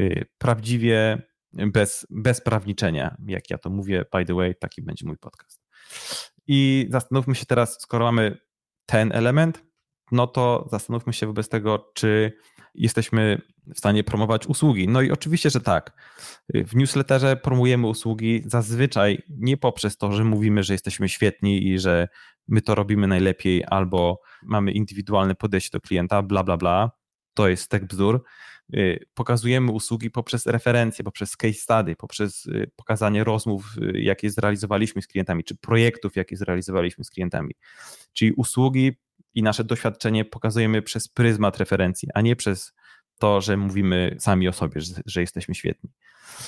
[0.00, 1.22] Y, prawdziwie,
[1.52, 5.62] bez, bez prawniczenia, jak ja to mówię, by the way, taki będzie mój podcast.
[6.46, 8.38] I zastanówmy się teraz, skoro mamy
[8.86, 9.62] ten element,
[10.12, 12.32] no to zastanówmy się wobec tego, czy
[12.74, 13.42] jesteśmy
[13.74, 14.88] w stanie promować usługi.
[14.88, 15.92] No i oczywiście, że tak.
[16.54, 22.08] W newsletterze promujemy usługi zazwyczaj nie poprzez to, że mówimy, że jesteśmy świetni i że
[22.48, 26.90] my to robimy najlepiej, albo mamy indywidualne podejście do klienta, bla, bla, bla.
[27.34, 28.24] To jest tek bzdur
[28.74, 35.02] Y, pokazujemy usługi poprzez referencje, poprzez case study, poprzez y, pokazanie rozmów, y, jakie zrealizowaliśmy
[35.02, 37.54] z klientami, czy projektów, jakie zrealizowaliśmy z klientami.
[38.12, 38.92] Czyli usługi
[39.34, 42.72] i nasze doświadczenie pokazujemy przez pryzmat referencji, a nie przez
[43.18, 45.90] to, że mówimy sami o sobie, że, że jesteśmy świetni.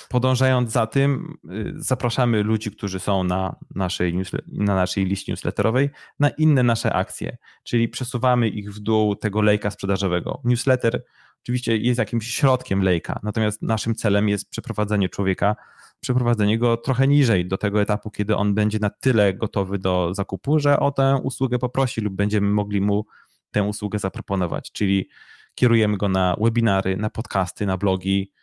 [0.09, 1.35] Podążając za tym,
[1.77, 7.89] zapraszamy ludzi, którzy są na naszej, na naszej liście newsletterowej, na inne nasze akcje, czyli
[7.89, 10.41] przesuwamy ich w dół tego lejka sprzedażowego.
[10.45, 11.05] Newsletter
[11.43, 15.57] oczywiście jest jakimś środkiem lejka, natomiast naszym celem jest przeprowadzenie człowieka,
[16.01, 20.59] przeprowadzenie go trochę niżej do tego etapu, kiedy on będzie na tyle gotowy do zakupu,
[20.59, 23.07] że o tę usługę poprosi lub będziemy mogli mu
[23.51, 25.09] tę usługę zaproponować, czyli
[25.55, 28.38] kierujemy go na webinary, na podcasty, na blogi, y,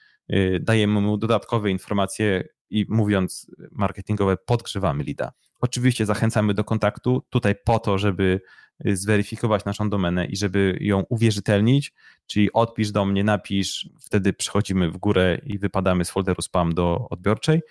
[0.62, 5.32] dajemy mu dodatkowe informacje i mówiąc marketingowe, podgrzewamy lida.
[5.60, 8.42] Oczywiście zachęcamy do kontaktu tutaj po to, żeby
[8.86, 11.94] Y, zweryfikować naszą domenę i żeby ją uwierzytelnić,
[12.28, 17.08] czyli odpisz do mnie, napisz, wtedy przechodzimy w górę i wypadamy z folderu spam do
[17.10, 17.62] odbiorczej.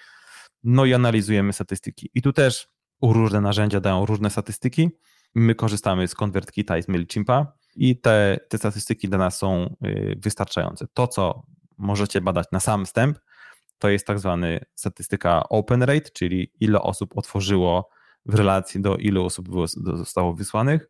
[0.62, 2.10] No i analizujemy statystyki.
[2.14, 2.68] I tu też
[3.02, 4.90] różne narzędzia dają różne statystyki.
[5.34, 10.16] My korzystamy z ConvertKita i z MailChimpa i te, te statystyki dla nas są y,
[10.22, 10.86] wystarczające.
[10.94, 11.46] To, co
[11.78, 13.18] możecie badać na sam wstęp,
[13.78, 17.88] to jest tak zwany statystyka open rate, czyli ile osób otworzyło
[18.26, 20.88] w relacji do ilu osób zostało wysłanych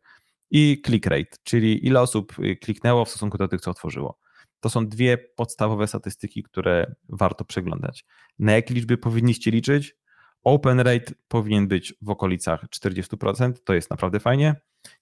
[0.51, 4.19] i click rate, czyli ile osób y, kliknęło w stosunku do tych, co otworzyło.
[4.59, 8.05] To są dwie podstawowe statystyki, które warto przeglądać.
[8.39, 9.95] Na jakie liczby powinniście liczyć?
[10.43, 14.55] Open rate powinien być w okolicach 40%, to jest naprawdę fajnie.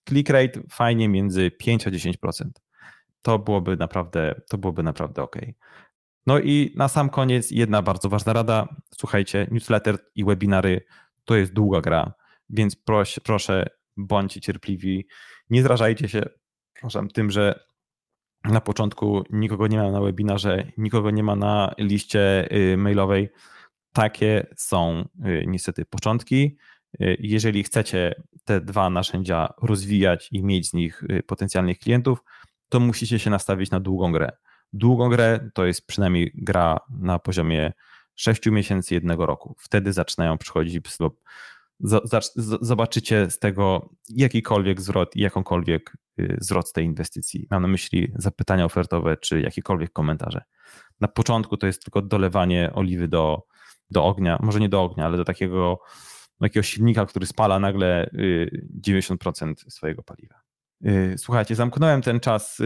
[0.10, 2.50] Click rate fajnie między 5 a 10%.
[3.24, 5.36] To byłoby naprawdę, to byłoby naprawdę ok.
[6.28, 8.68] No i na sam koniec jedna bardzo ważna rada.
[8.98, 10.86] Słuchajcie, newsletter i webinary
[11.26, 12.14] to jest długa gra,
[12.50, 15.08] więc proś, proszę, bądźcie cierpliwi.
[15.50, 16.24] Nie zrażajcie się
[16.82, 17.60] proszę, tym, że
[18.44, 23.30] na początku nikogo nie ma na webinarze, nikogo nie ma na liście y, mailowej.
[23.94, 26.58] Takie są y, niestety początki.
[27.02, 32.24] Y, jeżeli chcecie te dwa narzędzia rozwijać i mieć z nich potencjalnych klientów,
[32.74, 34.32] to musicie się nastawić na długą grę.
[34.74, 37.74] Długą grę to jest przynajmniej gra na poziomie
[38.16, 39.56] 6 miesięcy, jednego roku.
[39.60, 40.80] Wtedy zaczynają przychodzić
[42.62, 47.48] zobaczycie z tego jakikolwiek zwrot i jakąkolwiek y, zwrot z tej inwestycji.
[47.52, 50.42] Mam na myśli zapytania ofertowe czy jakiekolwiek komentarze.
[51.02, 53.44] Na początku to jest tylko dolewanie oliwy do,
[53.92, 55.80] do ognia, może nie do ognia, ale do takiego
[56.40, 58.10] takiego silnika, który spala nagle
[58.88, 60.43] 90% y, swojego paliwa.
[60.86, 62.62] Y, słuchajcie, zamknąłem ten czas,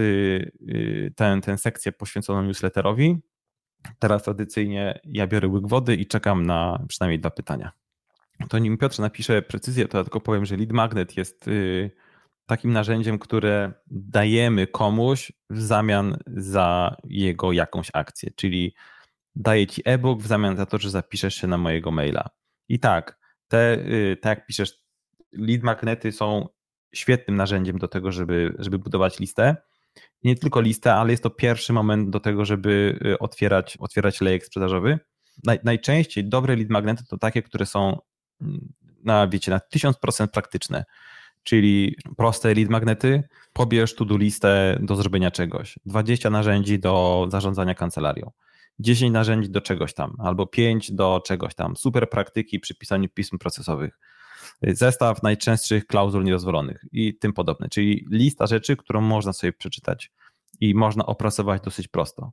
[1.15, 3.17] tę ten sekcję poświęconą newsletterowi.
[3.99, 7.71] Teraz tradycyjnie ja biorę łyk wody i czekam na przynajmniej dwa pytania
[8.49, 11.91] to nim Piotr napisze precyzję, to ja tylko powiem, że lead magnet jest y,
[12.45, 18.75] takim narzędziem, które dajemy komuś w zamian za jego jakąś akcję, czyli
[19.35, 22.29] daję ci e-book w zamian za to, że zapiszesz się na mojego maila.
[22.69, 24.73] I tak, te, y, tak jak piszesz,
[25.33, 26.47] lead magnety są
[26.93, 29.55] świetnym narzędziem do tego, żeby, żeby budować listę.
[30.23, 34.21] I nie tylko listę, ale jest to pierwszy moment do tego, żeby y, otwierać, otwierać
[34.21, 34.99] lejek sprzedażowy.
[35.43, 37.97] Naj, najczęściej dobre lead magnety to takie, które są
[39.03, 40.85] na, wiecie, na 1000% praktyczne.
[41.43, 43.23] Czyli proste lead magnety,
[43.53, 48.31] pobierz to-do listę do zrobienia czegoś, 20 narzędzi do zarządzania kancelarią,
[48.79, 53.37] 10 narzędzi do czegoś tam, albo 5 do czegoś tam, super praktyki przy pisaniu pism
[53.37, 53.99] procesowych,
[54.61, 60.11] zestaw najczęstszych klauzul niedozwolonych i tym podobne, czyli lista rzeczy, którą można sobie przeczytać
[60.59, 62.31] i można opracować dosyć prosto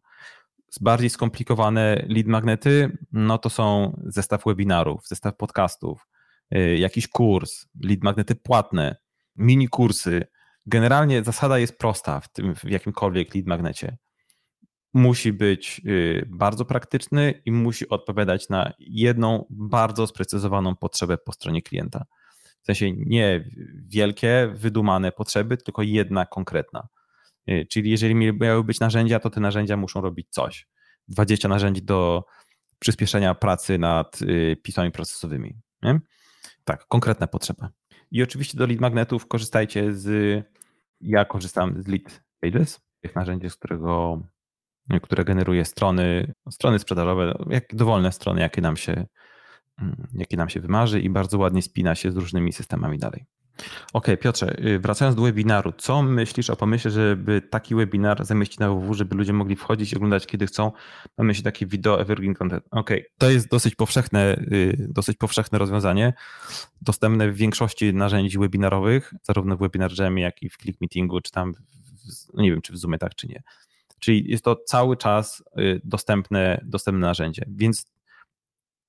[0.80, 6.06] bardziej skomplikowane lead magnety, no to są zestaw webinarów, zestaw podcastów,
[6.56, 8.96] y, jakiś kurs, lead magnety płatne,
[9.36, 10.26] mini kursy.
[10.66, 13.96] Generalnie zasada jest prosta w, tym, w jakimkolwiek lead magnecie.
[14.94, 21.62] Musi być y, bardzo praktyczny i musi odpowiadać na jedną bardzo sprecyzowaną potrzebę po stronie
[21.62, 22.04] klienta.
[22.62, 23.50] W sensie nie
[23.88, 26.88] wielkie, wydumane potrzeby, tylko jedna konkretna.
[27.50, 30.68] Y, czyli jeżeli miały być narzędzia, to te narzędzia muszą robić coś.
[31.08, 32.24] 20 narzędzi do
[32.78, 35.56] przyspieszenia pracy nad y, pismami procesowymi.
[35.82, 36.00] Nie?
[36.64, 37.70] Tak, konkretna potrzeba.
[38.10, 40.44] I oczywiście do lead magnetów korzystajcie z,
[41.00, 44.22] ja korzystam z lead pages, tych narzędzi, z którego,
[45.02, 49.06] które generuje strony, strony sprzedażowe, jak dowolne strony, jakie nam się,
[49.78, 53.26] mm, jakie nam się wymarzy i bardzo ładnie spina się z różnymi systemami dalej.
[53.92, 58.68] OK, Piotrze, y, wracając do webinaru, co myślisz o pomyśle, żeby taki webinar zamieścić na
[58.68, 60.72] www, żeby ludzie mogli wchodzić i oglądać kiedy chcą?
[61.18, 62.64] Mam myśli takie wideo evergreen content.
[62.70, 66.12] OK, to jest dosyć powszechne, y, dosyć powszechne rozwiązanie,
[66.80, 71.30] dostępne w większości narzędzi webinarowych, zarówno w Webinar Jamie, jak i w Click Meetingu, czy
[71.30, 71.58] tam, w,
[72.34, 73.42] no nie wiem, czy w Zoomie tak, czy nie.
[74.00, 77.94] Czyli jest to cały czas y, dostępne, dostępne narzędzie, więc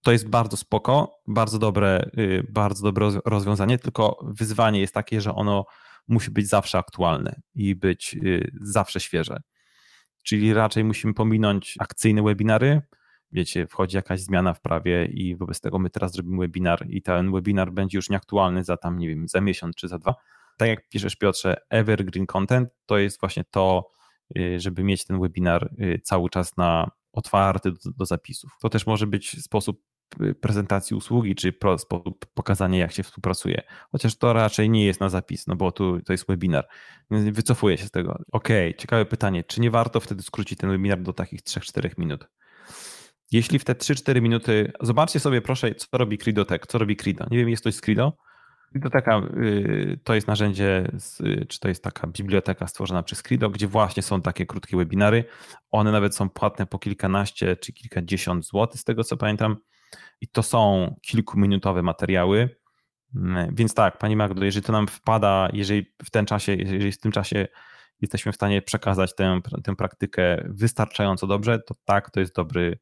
[0.01, 5.35] to jest bardzo spoko, bardzo dobre, y, bardzo dobre rozwiązanie, tylko wyzwanie jest takie, że
[5.35, 5.65] ono
[6.07, 9.41] musi być zawsze aktualne i być y, zawsze świeże.
[10.23, 12.81] Czyli raczej musimy pominąć akcyjne webinary.
[13.31, 17.31] Wiecie, wchodzi jakaś zmiana w prawie i wobec tego my teraz zrobimy webinar i ten
[17.31, 20.15] webinar będzie już nieaktualny za tam, nie wiem, za miesiąc czy za dwa.
[20.57, 23.91] Tak jak piszesz Piotrze, evergreen content to jest właśnie to,
[24.57, 28.51] żeby mieć ten webinar cały czas na otwarty do, do zapisów.
[28.61, 29.81] To też może być sposób
[30.41, 33.61] prezentacji usługi, czy sposób pokazania, jak się współpracuje.
[33.91, 36.67] Chociaż to raczej nie jest na zapis, no bo tu to jest webinar.
[37.09, 38.19] Wycofuję się z tego.
[38.31, 38.47] Ok,
[38.77, 39.43] ciekawe pytanie.
[39.43, 42.27] Czy nie warto wtedy skrócić ten webinar do takich 3-4 minut?
[43.31, 47.25] Jeśli w te 3-4 minuty, zobaczcie sobie proszę, co robi Credo co robi Credo.
[47.31, 48.17] Nie wiem, jest coś z Credo?
[48.75, 50.91] Biblioteka y, to jest narzędzie,
[51.47, 55.25] czy to jest taka biblioteka stworzona przez Credo, gdzie właśnie są takie krótkie webinary.
[55.71, 59.57] One nawet są płatne po kilkanaście czy kilkadziesiąt złotych, z tego co pamiętam.
[60.21, 62.49] I to są kilkuminutowe materiały.
[63.15, 66.99] Mm, więc tak, Pani Magdo, jeżeli to nam wpada, jeżeli w ten czasie, jeżeli w
[66.99, 67.47] tym czasie
[68.01, 72.79] jesteśmy w stanie przekazać tę, tę praktykę wystarczająco dobrze, to tak, to jest dobry,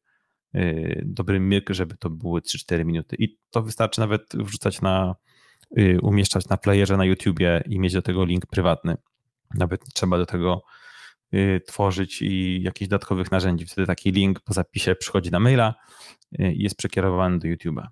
[0.53, 3.15] yy, dobry myk, żeby to były 3-4 minuty.
[3.19, 5.15] I to wystarczy nawet wrzucać na,
[6.01, 8.97] umieszczać na playerze na YouTubie i mieć do tego link prywatny.
[9.55, 10.63] Nawet trzeba do tego
[11.31, 13.65] yy, tworzyć i jakichś dodatkowych narzędzi.
[13.65, 15.73] Wtedy taki link po zapisie przychodzi na maila,
[16.39, 17.87] Y, jest przekierowany do YouTube'a.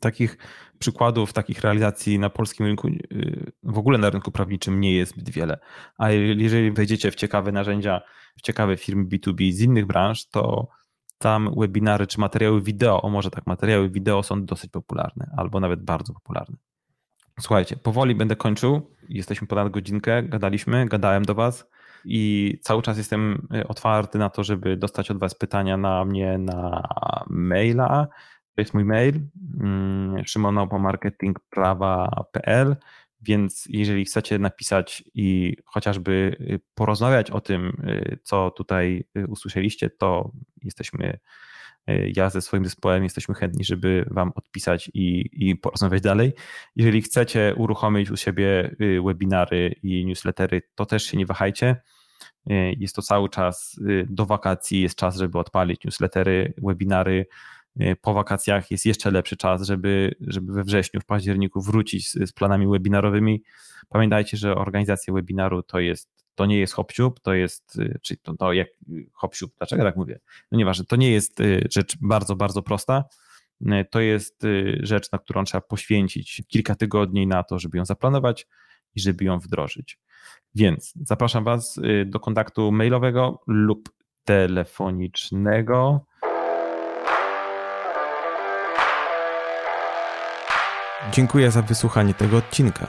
[0.00, 0.38] Takich
[0.78, 5.30] przykładów, takich realizacji na polskim rynku, y, w ogóle na rynku prawniczym nie jest zbyt
[5.30, 5.58] wiele.
[5.98, 8.00] A jeżeli wejdziecie w ciekawe narzędzia,
[8.36, 10.68] w ciekawe firmy B2B z innych branż, to
[11.22, 15.82] tam webinary czy materiały wideo, o może tak, materiały wideo są dosyć popularne, albo nawet
[15.82, 16.56] bardzo popularne.
[17.40, 18.90] Słuchajcie, powoli będę kończył.
[19.08, 21.70] Jesteśmy ponad godzinkę, gadaliśmy, gadałem do Was
[22.04, 26.38] i cały czas jestem y, otwarty na to, żeby dostać od Was pytania na mnie
[26.38, 26.82] na
[27.30, 28.06] maila.
[28.54, 29.20] To jest mój mail
[29.60, 32.76] mm, szymonopomarketingprawa.pl
[33.22, 40.32] więc jeżeli chcecie napisać i chociażby y, porozmawiać o tym, y, co tutaj usłyszeliście, to
[40.62, 41.18] jesteśmy
[42.14, 46.32] ja ze swoim zespołem jesteśmy chętni, żeby Wam odpisać i, i porozmawiać dalej.
[46.76, 51.76] Jeżeli chcecie uruchomić u siebie y, webinary i newslettery, to też się nie wahajcie.
[52.78, 57.26] Jest to cały czas y, do wakacji, jest czas, żeby odpalić newslettery, webinary.
[57.80, 62.12] E, po wakacjach jest jeszcze lepszy czas, żeby, żeby we wrześniu, w październiku wrócić z,
[62.12, 63.42] z planami webinarowymi.
[63.88, 68.34] Pamiętajcie, że organizacja webinaru to jest to nie jest hopsiub, to jest, y, czyli to,
[68.36, 68.68] to jak
[69.12, 70.20] hopsiub, dlaczego tak mówię?
[70.52, 73.04] No nieważne, to nie jest y, rzecz bardzo, bardzo prosta.
[73.90, 74.42] To jest
[74.80, 78.46] rzecz, na którą trzeba poświęcić kilka tygodni na to, żeby ją zaplanować
[78.94, 79.98] i żeby ją wdrożyć.
[80.54, 83.90] Więc zapraszam Was do kontaktu mailowego lub
[84.24, 86.06] telefonicznego.
[91.10, 92.86] Dziękuję za wysłuchanie tego odcinka.